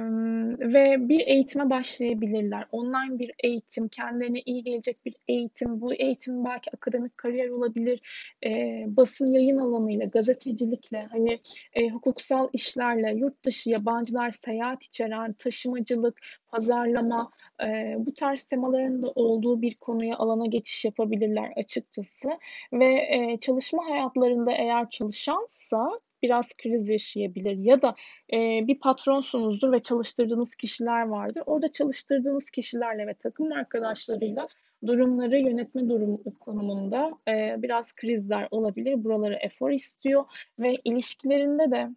ve 0.60 1.08
bir 1.08 1.20
eğitime 1.26 1.70
başlayabilirler. 1.70 2.66
Online 2.72 3.18
bir 3.18 3.32
eğitim, 3.44 3.88
kendilerine 3.88 4.40
iyi 4.46 4.64
gelecek 4.64 5.04
bir 5.04 5.14
eğitim. 5.28 5.80
Bu 5.80 5.94
eğitim 5.94 6.44
belki 6.44 6.70
akademik 6.70 7.18
kariyer 7.18 7.48
olabilir, 7.48 8.00
e, 8.44 8.50
basın 8.86 9.32
yayın 9.32 9.58
alanıyla, 9.58 10.06
gazetecilikle, 10.06 11.06
hani 11.10 11.40
e, 11.74 11.88
hukuksal 11.88 12.48
işlerle, 12.52 13.14
yurt 13.16 13.44
dışı, 13.44 13.70
yabancılar, 13.70 14.30
seyahat 14.30 14.82
içeren, 14.84 15.32
taşımacılık, 15.32 16.20
pazarlama, 16.48 17.30
e, 17.64 17.94
bu 17.98 18.14
tarz 18.14 18.44
temaların 18.44 19.02
da 19.02 19.10
olduğu 19.14 19.62
bir 19.62 19.74
konuya, 19.74 20.16
alana 20.16 20.46
geçiş 20.46 20.84
yapabilirler 20.84 21.52
açıkçası. 21.56 22.28
Ve 22.72 22.94
e, 23.10 23.38
çalışma 23.40 23.90
hayatlarında 23.90 24.52
eğer 24.52 24.90
çalışansa 24.90 26.00
biraz 26.22 26.56
kriz 26.56 26.88
yaşayabilir 26.88 27.56
ya 27.56 27.82
da 27.82 27.94
e, 28.32 28.36
bir 28.66 28.78
patronsunuzdur 28.78 29.72
ve 29.72 29.78
çalıştırdığınız 29.78 30.54
kişiler 30.54 31.02
vardır. 31.02 31.42
Orada 31.46 31.72
çalıştırdığınız 31.72 32.50
kişilerle 32.50 33.06
ve 33.06 33.14
takım 33.14 33.52
arkadaşlarıyla 33.52 34.48
durumları 34.86 35.38
yönetme 35.38 35.88
durum 35.88 36.22
konumunda 36.40 37.10
e, 37.28 37.62
biraz 37.62 37.92
krizler 37.92 38.48
olabilir. 38.50 39.04
Buraları 39.04 39.34
efor 39.34 39.70
istiyor 39.70 40.24
ve 40.58 40.74
ilişkilerinde 40.84 41.70
de 41.70 41.88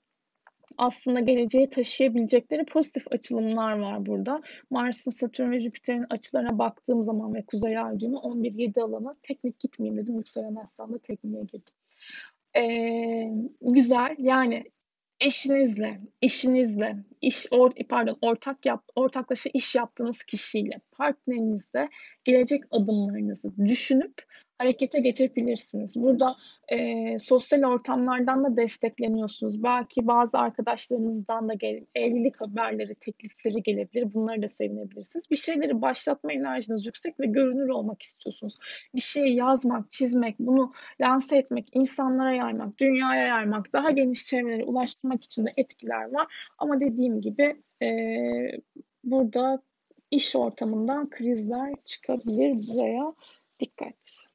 aslında 0.77 1.19
geleceğe 1.19 1.69
taşıyabilecekleri 1.69 2.65
pozitif 2.65 3.11
açılımlar 3.11 3.79
var 3.79 4.05
burada. 4.05 4.41
Mars'ın, 4.69 5.11
Satürn 5.11 5.51
ve 5.51 5.59
Jüpiter'in 5.59 6.05
açılarına 6.09 6.59
baktığım 6.59 7.03
zaman 7.03 7.33
ve 7.33 7.45
Kuzey 7.45 7.77
Ay 7.77 7.99
düğümü 7.99 8.15
11-7 8.15 8.81
alana 8.81 9.15
teknik 9.23 9.59
gitmeyeyim 9.59 10.03
dedim. 10.03 10.17
Yükselen 10.17 10.55
Aslan'da 10.55 10.97
tekniğe 10.97 11.43
girdim. 11.43 11.73
Ee, 12.55 13.29
güzel. 13.61 14.15
Yani 14.19 14.63
eşinizle, 15.19 16.01
işinizle, 16.21 16.95
iş 17.21 17.45
or, 17.51 17.71
pardon 17.89 18.17
ortak 18.21 18.65
yap, 18.65 18.83
ortaklaşa 18.95 19.49
iş 19.53 19.75
yaptığınız 19.75 20.23
kişiyle, 20.23 20.81
partnerinizle 20.91 21.89
gelecek 22.23 22.63
adımlarınızı 22.71 23.57
düşünüp 23.57 24.13
harekete 24.59 24.99
geçebilirsiniz. 24.99 25.95
Burada 25.95 26.35
e, 26.67 27.19
sosyal 27.19 27.63
ortamlardan 27.63 28.43
da 28.43 28.57
destekleniyorsunuz. 28.57 29.63
Belki 29.63 30.07
bazı 30.07 30.37
arkadaşlarınızdan 30.37 31.49
da 31.49 31.53
gel, 31.53 31.85
evlilik 31.95 32.41
haberleri, 32.41 32.95
teklifleri 32.95 33.63
gelebilir. 33.63 34.13
Bunları 34.13 34.41
da 34.41 34.47
sevinebilirsiniz. 34.47 35.31
Bir 35.31 35.35
şeyleri 35.35 35.81
başlatma 35.81 36.33
enerjiniz 36.33 36.85
yüksek 36.85 37.19
ve 37.19 37.25
görünür 37.25 37.69
olmak 37.69 38.01
istiyorsunuz. 38.01 38.57
Bir 38.95 39.01
şeyi 39.01 39.35
yazmak, 39.35 39.91
çizmek, 39.91 40.39
bunu 40.39 40.73
lanse 41.01 41.37
etmek, 41.37 41.67
insanlara 41.73 42.33
yaymak, 42.33 42.79
dünyaya 42.79 43.27
yaymak, 43.27 43.73
daha 43.73 43.91
geniş 43.91 44.25
çevrelere 44.25 44.63
ulaştırmak 44.63 45.23
için 45.23 45.45
de 45.45 45.53
etkiler 45.57 46.11
var. 46.11 46.27
Ama 46.57 46.79
dediğim 46.79 47.21
gibi 47.21 47.61
e, 47.81 47.89
burada 49.03 49.61
iş 50.11 50.35
ortamından 50.35 51.09
krizler 51.09 51.73
çıkabilir 51.85 52.67
buraya 52.67 53.13
dikkat 53.59 54.28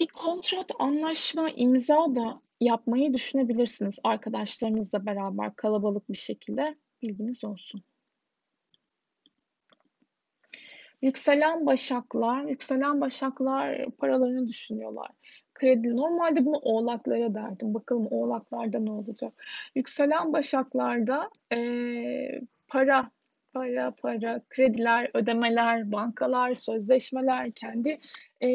bir 0.00 0.06
kontrat, 0.06 0.70
anlaşma, 0.78 1.50
imza 1.50 2.14
da 2.14 2.34
yapmayı 2.60 3.14
düşünebilirsiniz 3.14 3.98
arkadaşlarınızla 4.04 5.06
beraber 5.06 5.56
kalabalık 5.56 6.10
bir 6.10 6.16
şekilde. 6.16 6.74
Bilginiz 7.02 7.44
olsun. 7.44 7.82
Yükselen 11.02 11.66
başaklar, 11.66 12.44
yükselen 12.44 13.00
başaklar 13.00 13.90
paralarını 13.90 14.48
düşünüyorlar. 14.48 15.10
Kredi, 15.54 15.96
normalde 15.96 16.46
bunu 16.46 16.56
oğlaklara 16.56 17.34
derdim. 17.34 17.74
Bakalım 17.74 18.06
oğlaklarda 18.10 18.78
ne 18.78 18.90
olacak. 18.90 19.32
Yükselen 19.74 20.32
başaklarda 20.32 21.30
ee, 21.52 22.40
para 22.68 23.10
para, 23.52 23.90
para, 23.90 24.40
krediler, 24.48 25.10
ödemeler, 25.14 25.92
bankalar, 25.92 26.54
sözleşmeler, 26.54 27.52
kendi 27.52 27.98
e, 28.42 28.50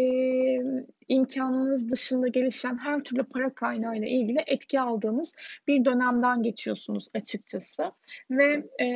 imkanınız 1.07 1.91
dışında 1.91 2.27
gelişen 2.27 2.77
her 2.77 3.03
türlü 3.03 3.23
para 3.23 3.53
kaynağıyla 3.53 4.07
ilgili 4.07 4.43
etki 4.47 4.79
aldığınız 4.79 5.33
bir 5.67 5.85
dönemden 5.85 6.43
geçiyorsunuz 6.43 7.07
açıkçası. 7.15 7.91
Ve 8.31 8.63
e, 8.81 8.87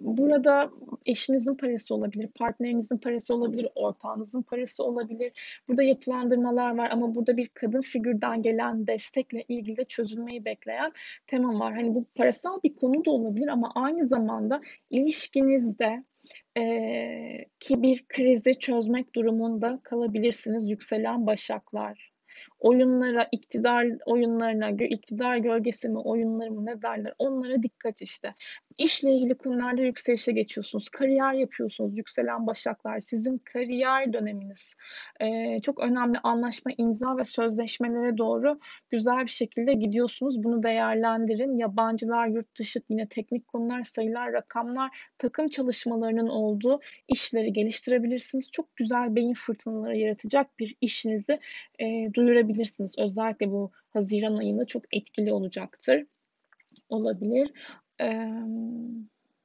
burada 0.00 0.70
eşinizin 1.06 1.54
parası 1.54 1.94
olabilir, 1.94 2.28
partnerinizin 2.38 2.98
parası 2.98 3.34
olabilir, 3.34 3.68
ortağınızın 3.74 4.42
parası 4.42 4.84
olabilir. 4.84 5.32
Burada 5.68 5.82
yapılandırmalar 5.82 6.76
var 6.76 6.90
ama 6.90 7.14
burada 7.14 7.36
bir 7.36 7.48
kadın 7.48 7.80
figürden 7.80 8.42
gelen 8.42 8.86
destekle 8.86 9.44
ilgili 9.48 9.76
de 9.76 9.84
çözülmeyi 9.84 10.44
bekleyen 10.44 10.92
tema 11.26 11.58
var. 11.58 11.74
Hani 11.74 11.94
bu 11.94 12.04
parasal 12.14 12.60
bir 12.64 12.74
konu 12.74 13.04
da 13.04 13.10
olabilir 13.10 13.48
ama 13.48 13.72
aynı 13.74 14.06
zamanda 14.06 14.60
ilişkinizde 14.90 16.04
e, 16.56 16.62
ki 17.60 17.82
bir 17.82 18.04
krizi 18.08 18.58
çözmek 18.58 19.14
durumunda 19.14 19.80
kalabilirsiniz 19.82 20.70
yükselen 20.70 21.26
başaklar 21.26 22.13
oyunlara, 22.64 23.28
iktidar 23.32 23.86
oyunlarına, 24.06 24.70
iktidar 24.70 25.36
gölgesi 25.36 25.88
mi, 25.88 25.98
oyunları 25.98 26.50
mı 26.50 26.66
ne 26.66 26.82
derler 26.82 27.14
onlara 27.18 27.62
dikkat 27.62 28.02
işte. 28.02 28.34
İşle 28.78 29.12
ilgili 29.12 29.34
konularda 29.34 29.82
yükselişe 29.82 30.32
geçiyorsunuz. 30.32 30.88
Kariyer 30.88 31.32
yapıyorsunuz. 31.32 31.98
Yükselen 31.98 32.46
başaklar. 32.46 33.00
Sizin 33.00 33.38
kariyer 33.38 34.12
döneminiz. 34.12 34.74
Ee, 35.20 35.60
çok 35.62 35.80
önemli 35.80 36.18
anlaşma, 36.22 36.72
imza 36.78 37.16
ve 37.16 37.24
sözleşmelere 37.24 38.18
doğru 38.18 38.58
güzel 38.90 39.22
bir 39.22 39.30
şekilde 39.30 39.72
gidiyorsunuz. 39.72 40.44
Bunu 40.44 40.62
değerlendirin. 40.62 41.58
Yabancılar, 41.58 42.26
yurt 42.26 42.58
dışı, 42.58 42.80
yine 42.88 43.08
teknik 43.08 43.48
konular, 43.48 43.82
sayılar, 43.82 44.32
rakamlar, 44.32 44.90
takım 45.18 45.48
çalışmalarının 45.48 46.28
olduğu 46.28 46.80
işleri 47.08 47.52
geliştirebilirsiniz. 47.52 48.50
Çok 48.50 48.76
güzel 48.76 49.14
beyin 49.14 49.34
fırtınaları 49.34 49.96
yaratacak 49.96 50.58
bir 50.58 50.76
işinizi 50.80 51.38
e, 51.78 52.14
duyurabilirsiniz. 52.14 52.53
Özellikle 52.98 53.50
bu 53.50 53.70
Haziran 53.90 54.36
ayında 54.36 54.64
çok 54.64 54.84
etkili 54.92 55.32
olacaktır 55.32 56.04
olabilir. 56.88 57.52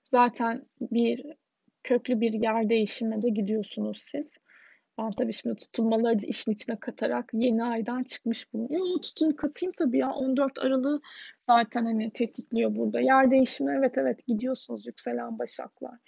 zaten 0.04 0.66
bir 0.82 1.26
köklü 1.84 2.22
bir 2.22 2.34
yer 2.34 2.70
değişimine 2.70 3.22
de 3.22 3.30
gidiyorsunuz 3.30 3.98
siz. 4.02 4.38
Ben 4.98 5.12
tabii 5.12 5.34
şimdi 5.34 5.56
tutulmaları 5.56 6.22
da 6.22 6.28
işin 6.28 6.52
içine 6.52 6.76
katarak 6.76 7.30
yeni 7.34 7.64
aydan 7.64 8.04
çıkmış 8.04 8.54
bunu. 8.54 8.68
Yo 8.70 9.02
tutun 9.02 9.32
katayım 9.32 9.74
tabii 9.78 9.98
ya 9.98 10.12
14 10.12 10.60
Aralık'ı 10.60 11.02
zaten 11.42 11.86
hani 11.86 12.12
tetikliyor 12.12 12.76
burada. 12.76 13.00
Yer 13.00 13.32
değişimi 13.32 13.72
evet 13.78 13.98
evet 13.98 14.28
gidiyorsunuz 14.28 14.88
yükselen 14.88 15.40
başaklar. 15.40 16.00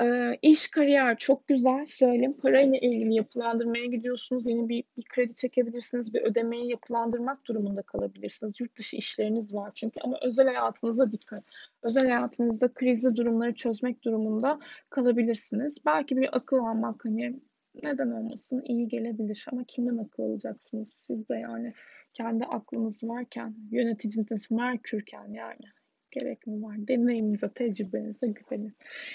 Ee, 0.00 0.38
iş, 0.42 0.70
kariyer 0.70 1.16
çok 1.18 1.48
güzel 1.48 1.84
söyleyeyim. 1.84 2.36
Parayla 2.42 2.78
ilgili 2.78 3.14
yapılandırmaya 3.14 3.86
gidiyorsunuz. 3.86 4.46
Yeni 4.46 4.68
bir, 4.68 4.84
bir 4.96 5.04
kredi 5.04 5.34
çekebilirsiniz. 5.34 6.14
Bir 6.14 6.22
ödemeyi 6.22 6.70
yapılandırmak 6.70 7.46
durumunda 7.46 7.82
kalabilirsiniz. 7.82 8.60
Yurt 8.60 8.78
dışı 8.78 8.96
işleriniz 8.96 9.54
var 9.54 9.70
çünkü. 9.74 10.00
Ama 10.00 10.18
özel 10.22 10.46
hayatınıza 10.46 11.12
dikkat. 11.12 11.44
Özel 11.82 12.02
hayatınızda 12.02 12.74
krizli 12.74 13.16
durumları 13.16 13.54
çözmek 13.54 14.04
durumunda 14.04 14.58
kalabilirsiniz. 14.90 15.76
Belki 15.86 16.16
bir 16.16 16.36
akıl 16.36 16.56
almak 16.56 17.04
hani 17.04 17.40
neden 17.82 18.10
olmasın 18.10 18.62
iyi 18.64 18.88
gelebilir. 18.88 19.46
Ama 19.52 19.64
kimden 19.64 19.98
akıl 19.98 20.22
alacaksınız? 20.22 20.88
Siz 20.88 21.28
de 21.28 21.34
yani 21.34 21.74
kendi 22.14 22.44
aklınız 22.44 23.04
varken, 23.04 23.54
yöneticiniz 23.70 24.50
Merkürken 24.50 25.32
yani 25.32 25.64
gerek 26.10 26.46
mi 26.46 26.62
var? 26.62 26.76
Deneyiminize, 26.78 27.48
tecrübenize 27.54 28.26
güvenin. 28.26 28.74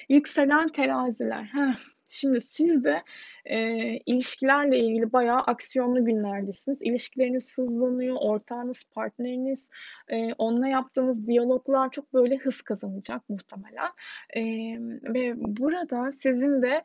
Yükselen 0.09 0.67
teraziler. 0.67 1.43
Heh, 1.43 1.75
Şimdi 2.07 2.41
siz 2.41 2.83
de 2.83 3.03
e, 3.45 3.57
ilişkilerle 4.05 4.79
ilgili 4.79 5.13
bayağı 5.13 5.39
aksiyonlu 5.39 6.05
günlerdesiniz. 6.05 6.81
İlişkileriniz 6.81 7.57
hızlanıyor, 7.57 8.17
ortağınız, 8.19 8.83
partneriniz, 8.93 9.69
e, 10.09 10.33
onunla 10.33 10.67
yaptığınız 10.67 11.27
diyaloglar 11.27 11.91
çok 11.91 12.13
böyle 12.13 12.37
hız 12.37 12.61
kazanacak 12.61 13.29
muhtemelen. 13.29 13.89
E, 14.35 14.41
ve 15.13 15.33
burada 15.37 16.11
sizin 16.11 16.61
de 16.61 16.83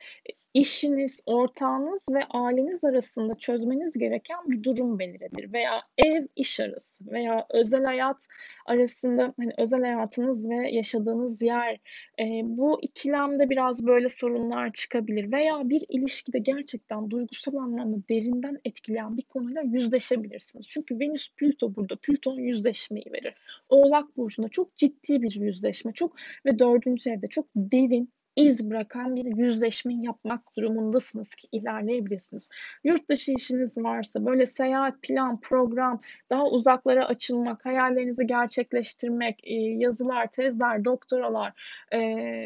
işiniz, 0.54 1.20
ortağınız 1.26 2.06
ve 2.12 2.24
aileniz 2.30 2.84
arasında 2.84 3.34
çözmeniz 3.34 3.98
gereken 3.98 4.38
bir 4.46 4.62
durum 4.62 4.98
beliridir. 4.98 5.52
Veya 5.52 5.82
ev 5.98 6.26
iş 6.36 6.60
arası 6.60 7.06
veya 7.06 7.46
özel 7.50 7.84
hayat 7.84 8.26
arasında 8.66 9.34
hani 9.38 9.52
özel 9.58 9.80
hayatınız 9.80 10.50
ve 10.50 10.70
yaşadığınız 10.70 11.42
yer 11.42 11.80
e, 12.20 12.24
bu 12.44 12.78
ikilemde 12.82 13.50
biraz 13.50 13.86
böyle 13.86 14.08
sorunlar 14.08 14.72
çıkabilir 14.72 15.32
veya 15.32 15.68
bir 15.68 15.84
ilişkide 15.88 16.38
gerçekten 16.38 17.10
duygusal 17.10 17.54
anlamda 17.54 17.96
derinden 18.08 18.58
etkileyen 18.64 19.16
bir 19.16 19.22
konuyla 19.22 19.62
yüzleşebilirsiniz. 19.62 20.68
Çünkü 20.68 21.00
Venüs 21.00 21.30
Plüto 21.36 21.74
burada. 21.76 21.96
Plüton 21.96 22.38
yüzleşmeyi 22.38 23.06
verir. 23.12 23.34
Oğlak 23.68 24.16
burcunda 24.16 24.48
çok 24.48 24.76
ciddi 24.76 25.22
bir 25.22 25.40
yüzleşme, 25.40 25.92
çok 25.92 26.16
ve 26.46 26.58
dördüncü 26.58 27.10
evde 27.10 27.28
çok 27.28 27.46
derin 27.56 28.12
iz 28.36 28.70
bırakan 28.70 29.16
bir 29.16 29.36
yüzleşme 29.36 29.94
yapmak 29.94 30.56
durumundasınız 30.56 31.34
ki 31.34 31.48
ilerleyebilirsiniz. 31.52 32.48
Yurt 32.84 33.08
dışı 33.08 33.32
işiniz 33.32 33.78
varsa 33.78 34.26
böyle 34.26 34.46
seyahat, 34.46 35.02
plan, 35.02 35.40
program, 35.40 36.00
daha 36.30 36.44
uzaklara 36.44 37.06
açılmak, 37.06 37.64
hayallerinizi 37.64 38.26
gerçekleştirmek, 38.26 39.40
e, 39.44 39.54
yazılar, 39.54 40.26
tezler, 40.26 40.84
doktoralar, 40.84 41.52
e, 41.92 41.98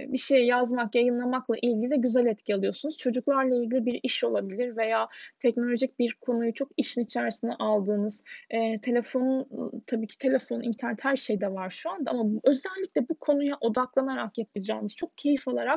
bir 0.08 0.18
şey 0.18 0.46
yazmak, 0.46 0.94
yayınlamakla 0.94 1.54
ilgili 1.62 2.00
güzel 2.00 2.26
etki 2.26 2.54
alıyorsunuz. 2.54 2.96
Çocuklarla 2.98 3.54
ilgili 3.54 3.86
bir 3.86 4.00
iş 4.02 4.24
olabilir 4.24 4.76
veya 4.76 5.08
teknolojik 5.40 5.98
bir 5.98 6.14
konuyu 6.20 6.54
çok 6.54 6.68
işin 6.76 7.00
içerisine 7.00 7.54
aldığınız, 7.54 8.24
e, 8.50 8.80
telefon, 8.80 9.48
tabii 9.86 10.06
ki 10.06 10.18
telefon, 10.18 10.62
internet 10.62 11.04
her 11.04 11.16
şeyde 11.16 11.52
var 11.52 11.70
şu 11.70 11.90
anda 11.90 12.10
ama 12.10 12.40
özellikle 12.44 13.08
bu 13.08 13.14
konuya 13.14 13.56
odaklanarak 13.60 14.38
yapacağınız, 14.38 14.94
çok 14.94 15.18
keyif 15.18 15.48
alarak 15.48 15.73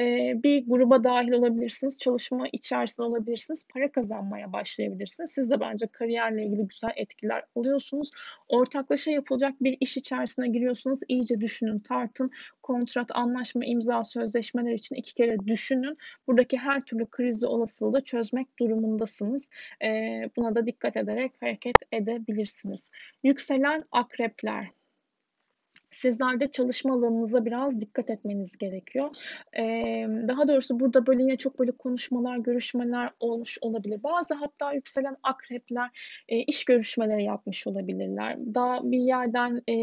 e, 0.00 0.32
bir 0.42 0.66
gruba 0.66 1.04
dahil 1.04 1.32
olabilirsiniz, 1.32 1.98
çalışma 1.98 2.46
içerisinde 2.52 3.06
olabilirsiniz, 3.06 3.66
para 3.72 3.92
kazanmaya 3.92 4.52
başlayabilirsiniz. 4.52 5.30
Siz 5.30 5.50
de 5.50 5.60
bence 5.60 5.86
kariyerle 5.86 6.44
ilgili 6.46 6.68
güzel 6.68 6.92
etkiler 6.96 7.44
alıyorsunuz. 7.56 8.10
Ortaklaşa 8.48 9.10
yapılacak 9.10 9.54
bir 9.60 9.76
iş 9.80 9.96
içerisine 9.96 10.48
giriyorsunuz. 10.48 11.00
İyice 11.08 11.40
düşünün, 11.40 11.78
tartın. 11.78 12.30
Kontrat, 12.62 13.10
anlaşma, 13.14 13.64
imza, 13.64 14.04
sözleşmeler 14.04 14.72
için 14.72 14.94
iki 14.94 15.14
kere 15.14 15.38
düşünün. 15.46 15.98
Buradaki 16.26 16.58
her 16.58 16.80
türlü 16.80 17.06
krizli 17.06 17.46
olasılığı 17.46 18.04
çözmek 18.04 18.58
durumundasınız. 18.58 19.48
E, 19.84 19.88
buna 20.36 20.54
da 20.54 20.66
dikkat 20.66 20.96
ederek 20.96 21.32
hareket 21.40 21.76
edebilirsiniz. 21.92 22.90
Yükselen 23.22 23.84
akrepler 23.92 24.77
sizler 25.90 26.50
çalışma 26.52 26.94
alanınıza 26.94 27.44
biraz 27.44 27.80
dikkat 27.80 28.10
etmeniz 28.10 28.58
gerekiyor. 28.58 29.10
Ee, 29.58 29.62
daha 30.28 30.48
doğrusu 30.48 30.80
burada 30.80 31.06
böyle 31.06 31.22
yine 31.22 31.36
çok 31.36 31.58
böyle 31.58 31.72
konuşmalar, 31.72 32.36
görüşmeler 32.36 33.10
olmuş 33.20 33.58
olabilir. 33.60 34.02
Bazı 34.02 34.34
hatta 34.34 34.72
yükselen 34.72 35.16
akrepler 35.22 35.90
e, 36.28 36.38
iş 36.38 36.64
görüşmeleri 36.64 37.24
yapmış 37.24 37.66
olabilirler. 37.66 38.36
Daha 38.54 38.80
bir 38.82 38.98
yerden 38.98 39.62
e, 39.68 39.74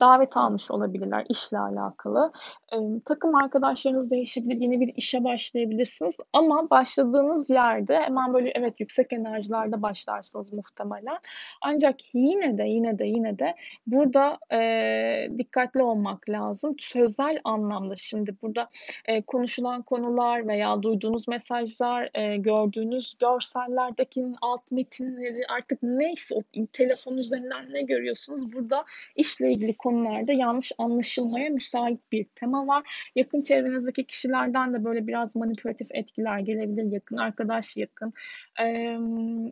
davet 0.00 0.36
almış 0.36 0.70
olabilirler 0.70 1.26
işle 1.28 1.58
alakalı. 1.58 2.32
E, 2.72 2.76
takım 3.04 3.34
arkadaşlarınız 3.34 4.10
değişebilir, 4.10 4.60
yeni 4.60 4.80
bir 4.80 4.92
işe 4.96 5.24
başlayabilirsiniz. 5.24 6.16
Ama 6.32 6.70
başladığınız 6.70 7.50
yerde 7.50 8.00
hemen 8.00 8.34
böyle 8.34 8.52
evet 8.54 8.80
yüksek 8.80 9.12
enerjilerde 9.12 9.82
başlarsınız 9.82 10.52
muhtemelen. 10.52 11.18
Ancak 11.62 12.14
yine 12.14 12.58
de 12.58 12.62
yine 12.62 12.98
de 12.98 13.04
yine 13.04 13.38
de 13.38 13.54
burada 13.86 14.38
e, 14.52 15.23
dikkatli 15.38 15.82
olmak 15.82 16.28
lazım. 16.28 16.74
Sözel 16.78 17.40
anlamda 17.44 17.96
şimdi 17.96 18.34
burada 18.42 18.68
e, 19.04 19.22
konuşulan 19.22 19.82
konular 19.82 20.48
veya 20.48 20.82
duyduğunuz 20.82 21.28
mesajlar, 21.28 22.10
e, 22.14 22.36
gördüğünüz 22.36 23.14
görsellerdeki 23.20 24.24
alt 24.42 24.70
metinleri 24.70 25.46
artık 25.48 25.78
neyse 25.82 26.34
o 26.34 26.42
telefon 26.72 27.16
üzerinden 27.16 27.72
ne 27.72 27.82
görüyorsunuz 27.82 28.52
burada 28.52 28.84
işle 29.16 29.52
ilgili 29.52 29.76
konularda 29.76 30.32
yanlış 30.32 30.72
anlaşılmaya 30.78 31.50
müsait 31.50 32.00
bir 32.12 32.24
tema 32.24 32.66
var. 32.66 33.10
Yakın 33.14 33.40
çevrenizdeki 33.40 34.04
kişilerden 34.04 34.74
de 34.74 34.84
böyle 34.84 35.06
biraz 35.06 35.36
manipülatif 35.36 35.88
etkiler 35.90 36.38
gelebilir. 36.38 36.92
Yakın 36.92 37.16
arkadaş, 37.16 37.76
yakın 37.76 38.12
e, 38.60 38.98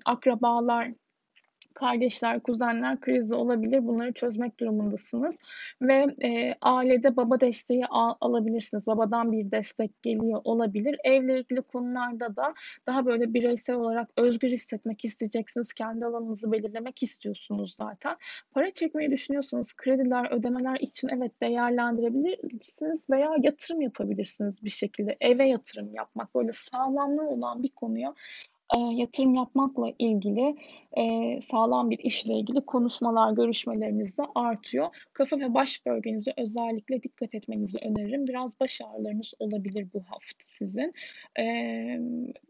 akrabalar 0.05 0.89
kardeşler, 1.75 2.41
kuzenler 2.41 3.01
krizi 3.01 3.35
olabilir. 3.35 3.87
Bunları 3.87 4.13
çözmek 4.13 4.61
durumundasınız. 4.61 5.39
Ve 5.83 6.07
e, 6.25 6.55
ailede 6.61 7.17
baba 7.17 7.41
desteği 7.41 7.87
al, 7.87 8.15
alabilirsiniz. 8.21 8.87
Babadan 8.87 9.33
bir 9.33 9.51
destek 9.51 10.03
geliyor 10.03 10.41
olabilir. 10.45 10.97
Evle 11.05 11.39
ilgili 11.41 11.63
konularda 11.63 12.37
da 12.37 12.55
daha 12.87 13.07
böyle 13.07 13.35
bireysel 13.35 13.77
olarak 13.77 14.11
özgür 14.17 14.49
hissetmek 14.49 15.05
isteyeceksiniz. 15.05 15.73
Kendi 15.73 16.07
alanınızı 16.07 16.53
belirlemek 16.53 17.03
istiyorsunuz 17.03 17.75
zaten. 17.75 18.17
Para 18.55 18.71
çekmeyi 18.71 19.11
düşünüyorsanız 19.11 19.75
krediler, 19.75 20.31
ödemeler 20.31 20.77
için 20.81 21.09
evet 21.09 21.33
değerlendirebilirsiniz 21.43 23.11
veya 23.11 23.31
yatırım 23.43 23.81
yapabilirsiniz 23.81 24.65
bir 24.65 24.71
şekilde. 24.71 25.17
Eve 25.21 25.49
yatırım 25.49 25.95
yapmak 25.95 26.35
böyle 26.35 26.53
sağlamlığı 26.53 27.29
olan 27.29 27.63
bir 27.63 27.69
konuya 27.69 28.15
e, 28.77 28.79
yatırım 28.79 29.35
yapmakla 29.35 29.93
ilgili 29.99 30.57
e, 30.97 31.41
sağlam 31.41 31.91
bir 31.91 31.99
işle 31.99 32.35
ilgili 32.35 32.61
konuşmalar, 32.61 33.33
görüşmeleriniz 33.33 34.19
de 34.19 34.23
artıyor. 34.35 35.07
Kafa 35.13 35.41
ve 35.41 35.55
baş 35.55 35.87
bölgenize 35.87 36.33
özellikle 36.37 37.03
dikkat 37.03 37.35
etmenizi 37.35 37.79
öneririm. 37.79 38.27
Biraz 38.27 38.61
baş 38.61 38.81
ağrılarınız 38.81 39.35
olabilir 39.39 39.89
bu 39.95 40.01
hafta 40.01 40.43
sizin. 40.45 40.93
E, 41.39 41.45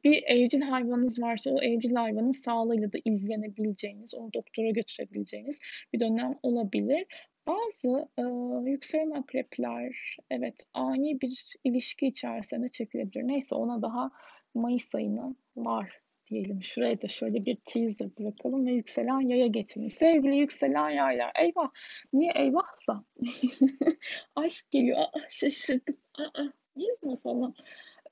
bir 0.05 0.23
evcil 0.27 0.61
hayvanınız 0.61 1.23
varsa 1.23 1.51
o 1.51 1.63
evcil 1.63 1.95
hayvanın 1.95 2.31
sağlığıyla 2.31 2.93
da 2.93 2.99
ilgilenebileceğiniz, 3.05 4.15
onu 4.15 4.33
doktora 4.33 4.71
götürebileceğiniz 4.71 5.59
bir 5.93 6.01
dönem 6.01 6.39
olabilir. 6.43 7.07
Bazı 7.47 8.09
e, 8.19 8.23
yükselen 8.71 9.11
akrepler 9.11 10.17
evet 10.31 10.55
ani 10.75 11.21
bir 11.21 11.57
ilişki 11.65 12.07
içerisine 12.07 12.69
çekilebilir. 12.69 13.29
Neyse 13.29 13.55
ona 13.55 13.83
daha 13.83 14.11
Mayıs 14.55 14.95
ayına 14.95 15.35
var 15.57 16.03
diyelim. 16.33 16.62
Şuraya 16.62 17.03
da 17.03 17.09
şöyle 17.09 17.45
bir 17.45 17.57
teaser 17.64 18.09
bırakalım 18.18 18.66
ve 18.66 18.73
yükselen 18.73 19.21
yaya 19.21 19.47
getirelim. 19.47 19.90
Sevgili 19.90 20.37
yükselen 20.37 20.90
yaylar. 20.90 21.33
Eyvah. 21.35 21.71
Niye 22.12 22.33
eyvahsa? 22.37 23.05
Aşk 24.37 24.71
geliyor. 24.71 24.99
Aa, 24.99 25.21
şaşırdım. 25.31 25.97
Aa, 26.18 26.42
biz 26.77 27.05
mi 27.05 27.16
falan? 27.23 27.55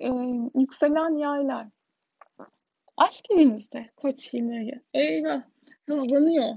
Ee, 0.00 0.09
yükselen 0.54 1.18
yaylar. 1.18 1.66
Aşk 2.96 3.30
evinizde. 3.30 3.90
Koç 3.96 4.33
hilmeyi. 4.33 4.80
Eyvah. 4.94 5.42
Hızlanıyor. 5.88 6.54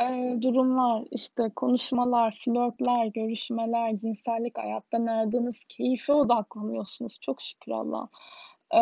Ee, 0.00 0.38
durumlar, 0.42 1.04
işte 1.10 1.50
konuşmalar, 1.56 2.40
flörtler, 2.44 3.06
görüşmeler, 3.06 3.96
cinsellik 3.96 4.58
hayattan 4.58 5.06
aradığınız 5.06 5.64
keyfe 5.64 6.12
odaklanıyorsunuz. 6.12 7.18
Çok 7.20 7.42
şükür 7.42 7.72
Allah'a. 7.72 8.08
Ee, 8.72 8.78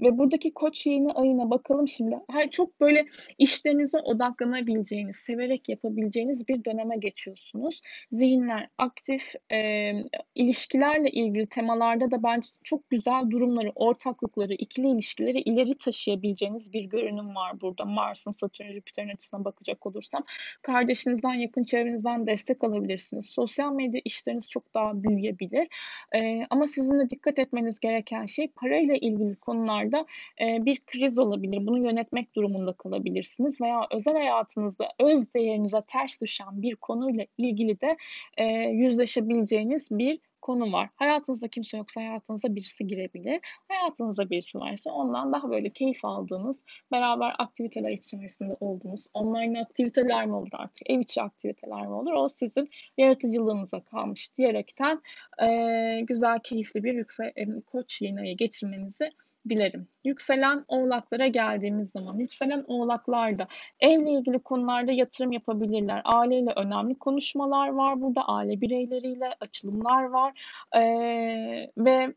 ve 0.00 0.18
buradaki 0.18 0.54
koç 0.54 0.86
yeni 0.86 1.12
ayına 1.12 1.50
bakalım 1.50 1.88
şimdi. 1.88 2.16
Her 2.30 2.50
çok 2.50 2.80
böyle 2.80 3.06
işlerinize 3.38 3.98
odaklanabileceğiniz, 3.98 5.16
severek 5.16 5.68
yapabileceğiniz 5.68 6.48
bir 6.48 6.64
döneme 6.64 6.96
geçiyorsunuz. 6.96 7.80
Zihinler 8.12 8.68
aktif, 8.78 9.34
e, 9.52 9.92
ilişkilerle 10.34 11.10
ilgili 11.10 11.46
temalarda 11.46 12.10
da 12.10 12.22
bence 12.22 12.48
çok 12.64 12.90
güzel 12.90 13.30
durumları, 13.30 13.72
ortaklıkları, 13.74 14.54
ikili 14.54 14.88
ilişkileri 14.88 15.40
ileri 15.40 15.74
taşıyabileceğiniz 15.74 16.72
bir 16.72 16.84
görünüm 16.84 17.34
var 17.34 17.60
burada. 17.60 17.84
Mars'ın 17.84 18.32
Satürn, 18.32 18.72
Jüpiter'in 18.72 19.08
açısına 19.08 19.44
bakacak 19.44 19.86
olursam. 19.86 20.24
Kardeşinizden, 20.62 21.34
yakın 21.34 21.64
çevrenizden 21.64 22.26
destek 22.26 22.64
alabilirsiniz. 22.64 23.26
Sosyal 23.26 23.72
medya 23.72 24.00
işleriniz 24.04 24.48
çok 24.48 24.74
daha 24.74 25.02
büyüyebilir. 25.02 25.68
E, 26.14 26.46
ama 26.50 26.66
sizin 26.66 26.98
de 27.00 27.10
dikkat 27.10 27.38
etmeniz 27.38 27.80
gereken 27.80 28.26
şey 28.26 28.48
parayla 28.48 28.94
ilgili 28.94 29.19
konularda 29.40 30.06
e, 30.40 30.64
bir 30.64 30.80
kriz 30.86 31.18
olabilir. 31.18 31.66
Bunu 31.66 31.78
yönetmek 31.78 32.34
durumunda 32.34 32.72
kalabilirsiniz 32.72 33.60
veya 33.60 33.86
özel 33.90 34.14
hayatınızda 34.14 34.88
öz 34.98 35.34
değerinize 35.34 35.82
ters 35.86 36.20
düşen 36.20 36.62
bir 36.62 36.76
konuyla 36.76 37.26
ilgili 37.38 37.80
de 37.80 37.96
e, 38.36 38.44
yüzleşebileceğiniz 38.70 39.88
bir 39.90 40.18
konu 40.42 40.72
var. 40.72 40.88
Hayatınızda 40.96 41.48
kimse 41.48 41.76
yoksa 41.76 42.00
hayatınıza 42.00 42.54
birisi 42.54 42.86
girebilir. 42.86 43.40
Hayatınızda 43.68 44.30
birisi 44.30 44.58
varsa 44.58 44.90
ondan 44.90 45.32
daha 45.32 45.50
böyle 45.50 45.70
keyif 45.70 46.04
aldığınız, 46.04 46.64
beraber 46.92 47.34
aktiviteler 47.38 47.90
içerisinde 47.90 48.56
olduğunuz, 48.60 49.06
online 49.14 49.60
aktiviteler 49.60 50.26
mi 50.26 50.34
olur 50.34 50.50
artık, 50.52 50.90
ev 50.90 51.00
içi 51.00 51.22
aktiviteler 51.22 51.86
mi 51.86 51.92
olur? 51.92 52.12
O 52.12 52.28
sizin 52.28 52.70
yaratıcılığınıza 52.98 53.80
kalmış 53.80 54.36
diyerekten 54.36 55.02
e, 55.42 56.00
güzel, 56.00 56.38
keyifli 56.44 56.84
bir 56.84 56.94
yüksek 56.94 57.36
koç 57.66 58.02
yeni 58.02 58.20
ayı 58.20 58.36
geçirmenizi 58.36 59.10
dilerim. 59.48 59.88
Yükselen 60.04 60.64
oğlaklara 60.68 61.26
geldiğimiz 61.26 61.90
zaman, 61.90 62.18
yükselen 62.18 62.64
oğlaklar 62.66 63.38
da 63.38 63.48
evle 63.80 64.10
ilgili 64.10 64.38
konularda 64.38 64.92
yatırım 64.92 65.32
yapabilirler. 65.32 66.02
Aileyle 66.04 66.52
önemli 66.56 66.98
konuşmalar 66.98 67.68
var 67.68 68.00
burada, 68.00 68.22
aile 68.28 68.60
bireyleriyle 68.60 69.34
açılımlar 69.40 70.04
var 70.04 70.32
ee, 70.76 71.70
ve 71.78 72.14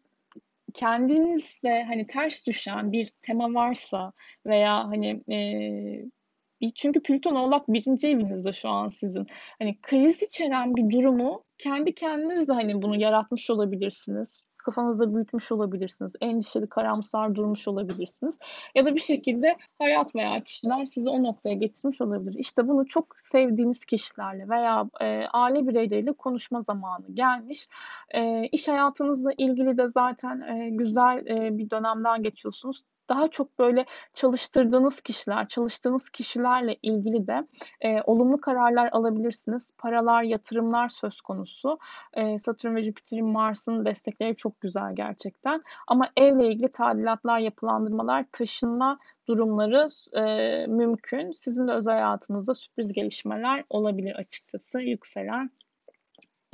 kendinizle 0.73 1.83
hani 1.83 2.07
ters 2.07 2.47
düşen 2.47 2.91
bir 2.91 3.11
tema 3.21 3.53
varsa 3.53 4.13
veya 4.45 4.87
hani 4.87 5.21
e, 5.31 6.71
çünkü 6.75 7.03
Plüton 7.03 7.35
Oğlak 7.35 7.67
birinci 7.67 8.07
evinizde 8.07 8.53
şu 8.53 8.69
an 8.69 8.87
sizin. 8.87 9.27
Hani 9.59 9.81
kriz 9.81 10.23
içeren 10.23 10.75
bir 10.75 10.97
durumu 10.97 11.43
kendi 11.57 11.95
kendinizle 11.95 12.53
hani 12.53 12.81
bunu 12.81 13.01
yaratmış 13.01 13.49
olabilirsiniz 13.49 14.43
kafanızda 14.63 15.15
büyütmüş 15.15 15.51
olabilirsiniz. 15.51 16.13
Endişeli, 16.21 16.67
karamsar 16.67 17.35
durmuş 17.35 17.67
olabilirsiniz. 17.67 18.39
Ya 18.75 18.85
da 18.85 18.95
bir 18.95 18.99
şekilde 18.99 19.57
hayat 19.79 20.15
veya 20.15 20.43
kişiler 20.43 20.85
sizi 20.85 21.09
o 21.09 21.23
noktaya 21.23 21.55
getirmiş 21.55 22.01
olabilir. 22.01 22.39
İşte 22.39 22.67
bunu 22.67 22.85
çok 22.85 23.19
sevdiğiniz 23.19 23.85
kişilerle 23.85 24.49
veya 24.49 24.89
e, 25.01 25.25
aile 25.33 25.67
bireyleriyle 25.67 26.13
konuşma 26.13 26.61
zamanı 26.61 27.05
gelmiş. 27.13 27.67
E, 28.09 28.47
iş 28.47 28.67
hayatınızla 28.67 29.31
ilgili 29.37 29.77
de 29.77 29.87
zaten 29.87 30.41
e, 30.41 30.69
güzel 30.69 31.27
e, 31.27 31.57
bir 31.57 31.69
dönemden 31.69 32.23
geçiyorsunuz 32.23 32.83
daha 33.13 33.27
çok 33.27 33.59
böyle 33.59 33.85
çalıştırdığınız 34.13 35.01
kişiler, 35.01 35.47
çalıştığınız 35.47 36.09
kişilerle 36.09 36.77
ilgili 36.81 37.27
de 37.27 37.47
e, 37.81 38.01
olumlu 38.01 38.41
kararlar 38.41 38.89
alabilirsiniz. 38.91 39.71
Paralar, 39.77 40.23
yatırımlar 40.23 40.89
söz 40.89 41.21
konusu. 41.21 41.79
E, 42.13 42.37
Satürn 42.37 42.75
ve 42.75 42.81
Jüpiter'in 42.81 43.25
Mars'ın 43.25 43.85
destekleri 43.85 44.35
çok 44.35 44.61
güzel 44.61 44.95
gerçekten. 44.95 45.63
Ama 45.87 46.09
evle 46.17 46.47
ilgili 46.47 46.71
tadilatlar, 46.71 47.39
yapılandırmalar, 47.39 48.25
taşınma 48.31 48.99
durumları 49.27 49.87
e, 50.13 50.67
mümkün. 50.67 51.31
Sizin 51.31 51.67
de 51.67 51.71
özel 51.71 51.93
hayatınızda 51.93 52.53
sürpriz 52.53 52.93
gelişmeler 52.93 53.63
olabilir 53.69 54.15
açıkçası 54.15 54.79
yükselen 54.79 55.49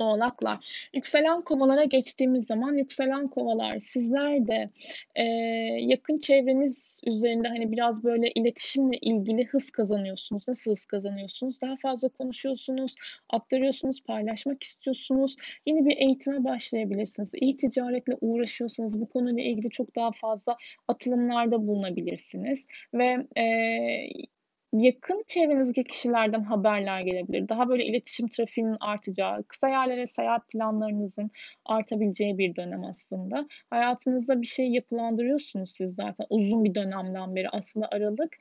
Oğlaklar. 0.00 0.88
Yükselen 0.94 1.42
kovalara 1.42 1.84
geçtiğimiz 1.84 2.46
zaman 2.46 2.74
yükselen 2.74 3.28
kovalar 3.28 3.78
sizler 3.78 4.46
de 4.46 4.70
e, 5.14 5.24
yakın 5.80 6.18
çevreniz 6.18 7.00
üzerinde 7.06 7.48
hani 7.48 7.72
biraz 7.72 8.04
böyle 8.04 8.30
iletişimle 8.30 8.96
ilgili 8.96 9.46
hız 9.46 9.70
kazanıyorsunuz. 9.70 10.48
Nasıl 10.48 10.70
hız 10.70 10.84
kazanıyorsunuz? 10.84 11.62
Daha 11.62 11.76
fazla 11.76 12.08
konuşuyorsunuz, 12.08 12.94
aktarıyorsunuz, 13.30 14.02
paylaşmak 14.02 14.62
istiyorsunuz. 14.62 15.36
Yeni 15.66 15.86
bir 15.86 15.96
eğitime 15.96 16.44
başlayabilirsiniz. 16.44 17.32
İyi 17.34 17.56
ticaretle 17.56 18.16
uğraşıyorsanız 18.20 19.00
bu 19.00 19.08
konuyla 19.08 19.42
ilgili 19.42 19.70
çok 19.70 19.96
daha 19.96 20.12
fazla 20.12 20.56
atılımlarda 20.88 21.66
bulunabilirsiniz. 21.66 22.66
Ve 22.94 23.26
e, 23.40 23.44
yakın 24.72 25.24
çevrenizdeki 25.26 25.84
kişilerden 25.84 26.42
haberler 26.42 27.00
gelebilir. 27.00 27.48
Daha 27.48 27.68
böyle 27.68 27.84
iletişim 27.84 28.28
trafiğinin 28.28 28.76
artacağı, 28.80 29.42
kısa 29.42 29.68
yerlere 29.68 30.06
seyahat 30.06 30.48
planlarınızın 30.48 31.30
artabileceği 31.64 32.38
bir 32.38 32.56
dönem 32.56 32.84
aslında. 32.84 33.48
Hayatınızda 33.70 34.42
bir 34.42 34.46
şey 34.46 34.66
yapılandırıyorsunuz 34.66 35.70
siz 35.70 35.94
zaten 35.94 36.26
uzun 36.30 36.64
bir 36.64 36.74
dönemden 36.74 37.36
beri. 37.36 37.48
Aslında 37.48 37.88
Aralık 37.92 38.36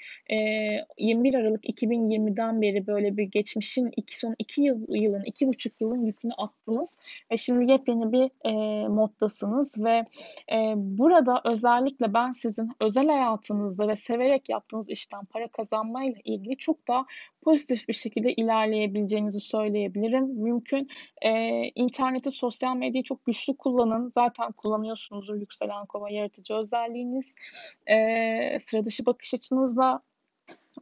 21 0.97 1.33
Aralık 1.33 1.65
2020'den 1.65 2.61
beri 2.61 2.87
böyle 2.87 3.17
bir 3.17 3.23
geçmişin 3.23 3.91
iki, 3.97 4.19
son 4.19 4.35
iki 4.39 4.61
yıl, 4.61 4.85
yılın, 4.89 5.23
iki 5.25 5.47
buçuk 5.47 5.81
yılın 5.81 6.05
yükünü 6.05 6.33
attınız 6.37 6.99
ve 7.31 7.37
şimdi 7.37 7.71
yepyeni 7.71 8.11
bir 8.11 8.29
moddasınız 8.87 9.83
ve 9.83 10.05
burada 10.75 11.41
özellikle 11.45 12.13
ben 12.13 12.31
sizin 12.31 12.69
özel 12.81 13.07
hayatınızda 13.07 13.87
ve 13.87 13.95
severek 13.95 14.49
yaptığınız 14.49 14.89
işten 14.89 15.25
para 15.25 15.47
kazanmayla 15.47 16.18
ilgili 16.23 16.57
çok 16.57 16.87
daha 16.87 17.05
pozitif 17.41 17.87
bir 17.87 17.93
şekilde 17.93 18.33
ilerleyebileceğinizi 18.33 19.39
söyleyebilirim. 19.39 20.23
Mümkün 20.23 20.89
e, 21.21 21.31
interneti, 21.75 22.31
sosyal 22.31 22.75
medyayı 22.75 23.03
çok 23.03 23.25
güçlü 23.25 23.57
kullanın. 23.57 24.11
Zaten 24.15 24.51
kullanıyorsunuzdur 24.51 25.35
yükselen 25.35 25.85
kova 25.85 26.09
yaratıcı 26.09 26.53
özelliğiniz. 26.53 27.33
E, 27.87 28.59
sıra 28.59 28.85
dışı 28.85 29.05
bakış 29.05 29.33
açınızla 29.33 30.01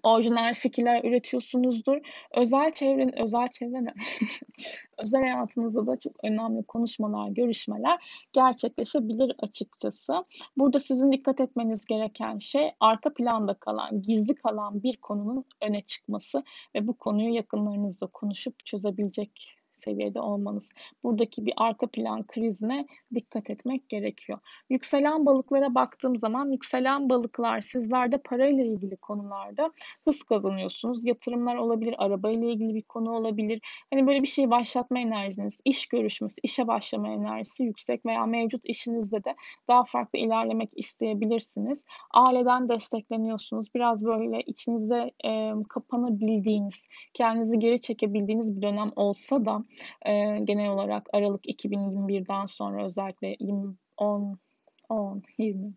orijinal 0.08 0.54
fikirler 0.54 1.04
üretiyorsunuzdur. 1.04 1.98
Özel 2.32 2.72
çevrenin, 2.72 3.22
özel 3.22 3.48
çevre 3.50 3.86
ne? 3.86 3.94
özel 4.98 5.22
hayatınızda 5.22 5.88
da 5.88 6.00
çok 6.00 6.14
önemli 6.24 6.64
konuşmalar, 6.64 7.30
görüşmeler 7.30 8.28
gerçekleşebilir 8.34 9.36
açıkçası. 9.40 10.14
Burada 10.58 10.80
sizin 10.80 11.12
dikkat 11.12 11.42
etmeniz 11.42 11.86
gereken 11.86 12.38
şey 12.38 12.72
arka 12.80 13.14
planda 13.14 13.54
kalan, 13.54 14.02
gizli 14.02 14.36
kalan 14.36 14.84
bir 14.84 14.98
konunun 14.98 15.46
öne 15.62 15.82
çıkması 15.82 16.44
ve 16.76 16.88
bu 16.88 16.98
konuyu 16.98 17.34
yakınlarınızla 17.34 18.08
konuşup 18.08 18.66
çözebilecek 18.66 19.57
seviyede 19.88 20.22
olmanız. 20.22 20.72
Buradaki 21.04 21.46
bir 21.46 21.54
arka 21.58 21.88
plan 21.88 22.24
krizine 22.28 22.88
dikkat 23.14 23.50
etmek 23.50 23.90
gerekiyor. 23.90 24.40
Yükselen 24.70 25.26
balıklara 25.26 25.76
baktığım 25.76 26.16
zaman 26.18 26.52
yükselen 26.52 27.10
balıklar 27.10 27.62
sizlerde 27.62 28.18
parayla 28.18 28.64
ilgili 28.64 28.98
konularda 28.98 29.72
hız 30.06 30.24
kazanıyorsunuz. 30.24 31.06
Yatırımlar 31.06 31.56
olabilir, 31.56 31.96
arabayla 31.98 32.48
ilgili 32.48 32.76
bir 32.76 32.82
konu 32.82 33.12
olabilir. 33.12 33.62
Hani 33.94 34.08
böyle 34.08 34.22
bir 34.22 34.28
şey 34.28 34.50
başlatma 34.50 35.00
enerjiniz, 35.00 35.62
iş 35.66 35.88
görüşmesi, 35.88 36.40
işe 36.44 36.68
başlama 36.68 37.10
enerjisi 37.10 37.64
yüksek 37.64 38.06
veya 38.06 38.26
mevcut 38.26 38.66
işinizde 38.66 39.24
de 39.24 39.36
daha 39.68 39.84
farklı 39.84 40.20
ilerlemek 40.20 40.70
isteyebilirsiniz. 40.76 41.86
Aileden 42.12 42.70
destekleniyorsunuz. 42.70 43.68
Biraz 43.76 44.06
böyle 44.06 44.42
içinize 44.42 45.12
e, 45.26 45.52
kapanabildiğiniz, 45.70 46.88
kendinizi 47.14 47.60
geri 47.60 47.82
çekebildiğiniz 47.82 48.58
bir 48.58 48.62
dönem 48.62 48.92
olsa 48.96 49.46
da 49.46 49.64
e, 50.06 50.40
genel 50.44 50.70
olarak 50.70 51.10
Aralık 51.14 51.46
2021'den 51.46 52.46
sonra 52.46 52.86
özellikle 52.86 53.36
20, 53.40 53.76
10, 53.98 54.40
10, 54.90 55.24
20, 55.38 55.74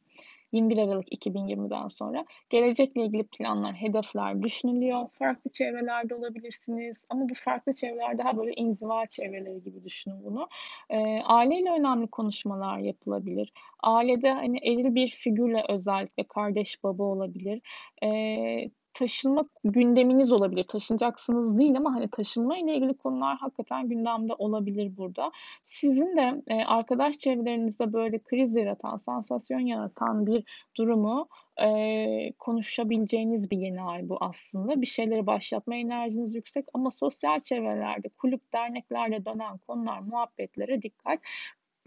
21 0.52 0.78
Aralık 0.78 1.12
2020'den 1.12 1.88
sonra 1.88 2.24
gelecekle 2.50 3.04
ilgili 3.04 3.24
planlar, 3.24 3.74
hedefler 3.74 4.42
düşünülüyor. 4.42 5.08
Farklı 5.12 5.50
çevrelerde 5.50 6.14
olabilirsiniz 6.14 7.06
ama 7.10 7.28
bu 7.28 7.34
farklı 7.34 7.72
çevreler 7.72 8.18
daha 8.18 8.36
böyle 8.36 8.52
inziva 8.52 9.06
çevreleri 9.06 9.62
gibi 9.62 9.84
düşünün 9.84 10.24
bunu. 10.24 10.48
E, 10.90 10.98
aileyle 11.24 11.70
önemli 11.70 12.06
konuşmalar 12.06 12.78
yapılabilir. 12.78 13.52
Ailede 13.82 14.30
hani 14.32 14.58
eril 14.58 14.94
bir 14.94 15.08
figürle 15.08 15.64
özellikle 15.68 16.24
kardeş 16.24 16.84
baba 16.84 17.02
olabilir. 17.02 17.60
E, 18.02 18.70
taşınma 18.94 19.44
gündeminiz 19.64 20.32
olabilir. 20.32 20.64
Taşınacaksınız 20.64 21.58
değil 21.58 21.76
ama 21.76 21.94
hani 21.94 22.08
taşınma 22.08 22.58
ile 22.58 22.74
ilgili 22.74 22.94
konular 22.94 23.36
hakikaten 23.38 23.88
gündemde 23.88 24.34
olabilir 24.34 24.96
burada. 24.96 25.30
Sizin 25.62 26.16
de 26.16 26.42
e, 26.48 26.64
arkadaş 26.64 27.18
çevrelerinizde 27.18 27.92
böyle 27.92 28.18
kriz 28.18 28.56
yaratan, 28.56 28.96
sansasyon 28.96 29.60
yaratan 29.60 30.26
bir 30.26 30.44
durumu 30.76 31.28
e, 31.62 32.32
konuşabileceğiniz 32.38 33.50
bir 33.50 33.58
yeni 33.58 33.82
ay 33.82 34.08
bu 34.08 34.18
aslında. 34.20 34.80
Bir 34.80 34.86
şeyleri 34.86 35.26
başlatma 35.26 35.74
enerjiniz 35.74 36.34
yüksek 36.34 36.64
ama 36.74 36.90
sosyal 36.90 37.40
çevrelerde, 37.40 38.08
kulüp, 38.08 38.52
derneklerde 38.52 39.24
dönen 39.24 39.58
konular, 39.58 40.00
muhabbetlere 40.00 40.82
dikkat. 40.82 41.20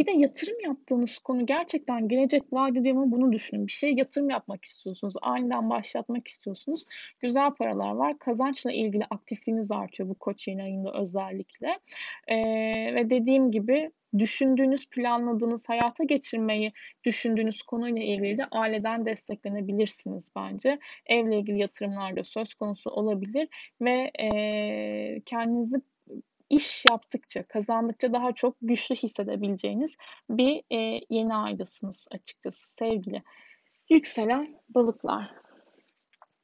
Bir 0.04 0.08
de 0.08 0.12
yatırım 0.12 0.60
yaptığınız 0.60 1.20
konu 1.20 1.46
gerçekten 1.46 2.08
gelecek 2.08 2.44
vaat 2.52 2.78
ediyor 2.78 2.96
mu 2.96 3.12
bunu 3.12 3.32
düşünün. 3.32 3.68
Bir 3.68 3.72
şeye 3.72 3.94
yatırım 3.94 4.30
yapmak 4.30 4.66
istiyorsunuz. 4.66 5.14
Aniden 5.22 5.70
başlatmak 5.70 6.28
istiyorsunuz. 6.28 6.86
Güzel 7.20 7.52
paralar 7.52 7.92
var. 7.92 8.20
Kazançla 8.20 8.72
ilgili 8.72 9.06
aktifliğiniz 9.10 9.72
artıyor 9.72 10.10
bu 10.10 10.16
koç 10.16 10.48
yeni 10.48 10.64
ayında 10.64 10.94
özellikle. 10.94 11.80
Ee, 12.28 12.36
ve 12.96 13.10
dediğim 13.10 13.52
gibi 13.52 13.92
düşündüğünüz, 14.20 14.90
planladığınız, 14.90 15.70
hayata 15.70 16.04
geçirmeyi 16.04 16.72
düşündüğünüz 17.04 17.62
konuyla 17.62 18.04
ilgili 18.04 18.38
de 18.38 18.46
aileden 18.52 19.06
desteklenebilirsiniz 19.06 20.32
bence. 20.36 20.80
Evle 21.06 21.40
ilgili 21.40 21.60
yatırımlar 21.60 22.16
da 22.16 22.24
söz 22.24 22.54
konusu 22.54 22.90
olabilir 22.90 23.48
ve 23.82 24.12
e, 24.20 25.22
kendinizi 25.26 25.78
iş 26.56 26.84
yaptıkça, 26.92 27.44
kazandıkça 27.44 28.14
daha 28.14 28.32
çok 28.32 28.56
güçlü 28.62 28.96
hissedebileceğiniz 28.96 29.96
bir 30.30 30.64
e, 30.72 31.02
yeni 31.10 31.36
aydasınız 31.36 32.08
açıkçası 32.12 32.74
sevgili 32.74 33.24
yükselen 33.90 34.56
balıklar. 34.70 35.32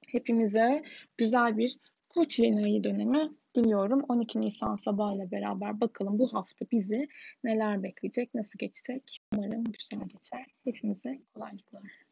Hepimize 0.08 0.84
güzel 1.18 1.58
bir 1.58 1.78
koç 2.10 2.40
yeni 2.40 2.66
ayı 2.66 2.84
dönemi 2.84 3.30
diliyorum. 3.56 4.06
12 4.10 4.42
Nisan 4.42 4.76
sabahıyla 4.76 5.32
beraber 5.32 5.82
bakalım 5.82 6.20
bu 6.20 6.34
hafta 6.34 6.66
bizi 6.72 7.08
neler 7.44 7.84
bekleyecek, 7.84 8.34
nasıl 8.34 8.60
geçecek. 8.60 9.20
Umarım 9.36 9.64
güzel 9.64 10.08
geçer. 10.08 10.46
Hepimize 10.64 11.20
kolaylıklar. 11.34 12.09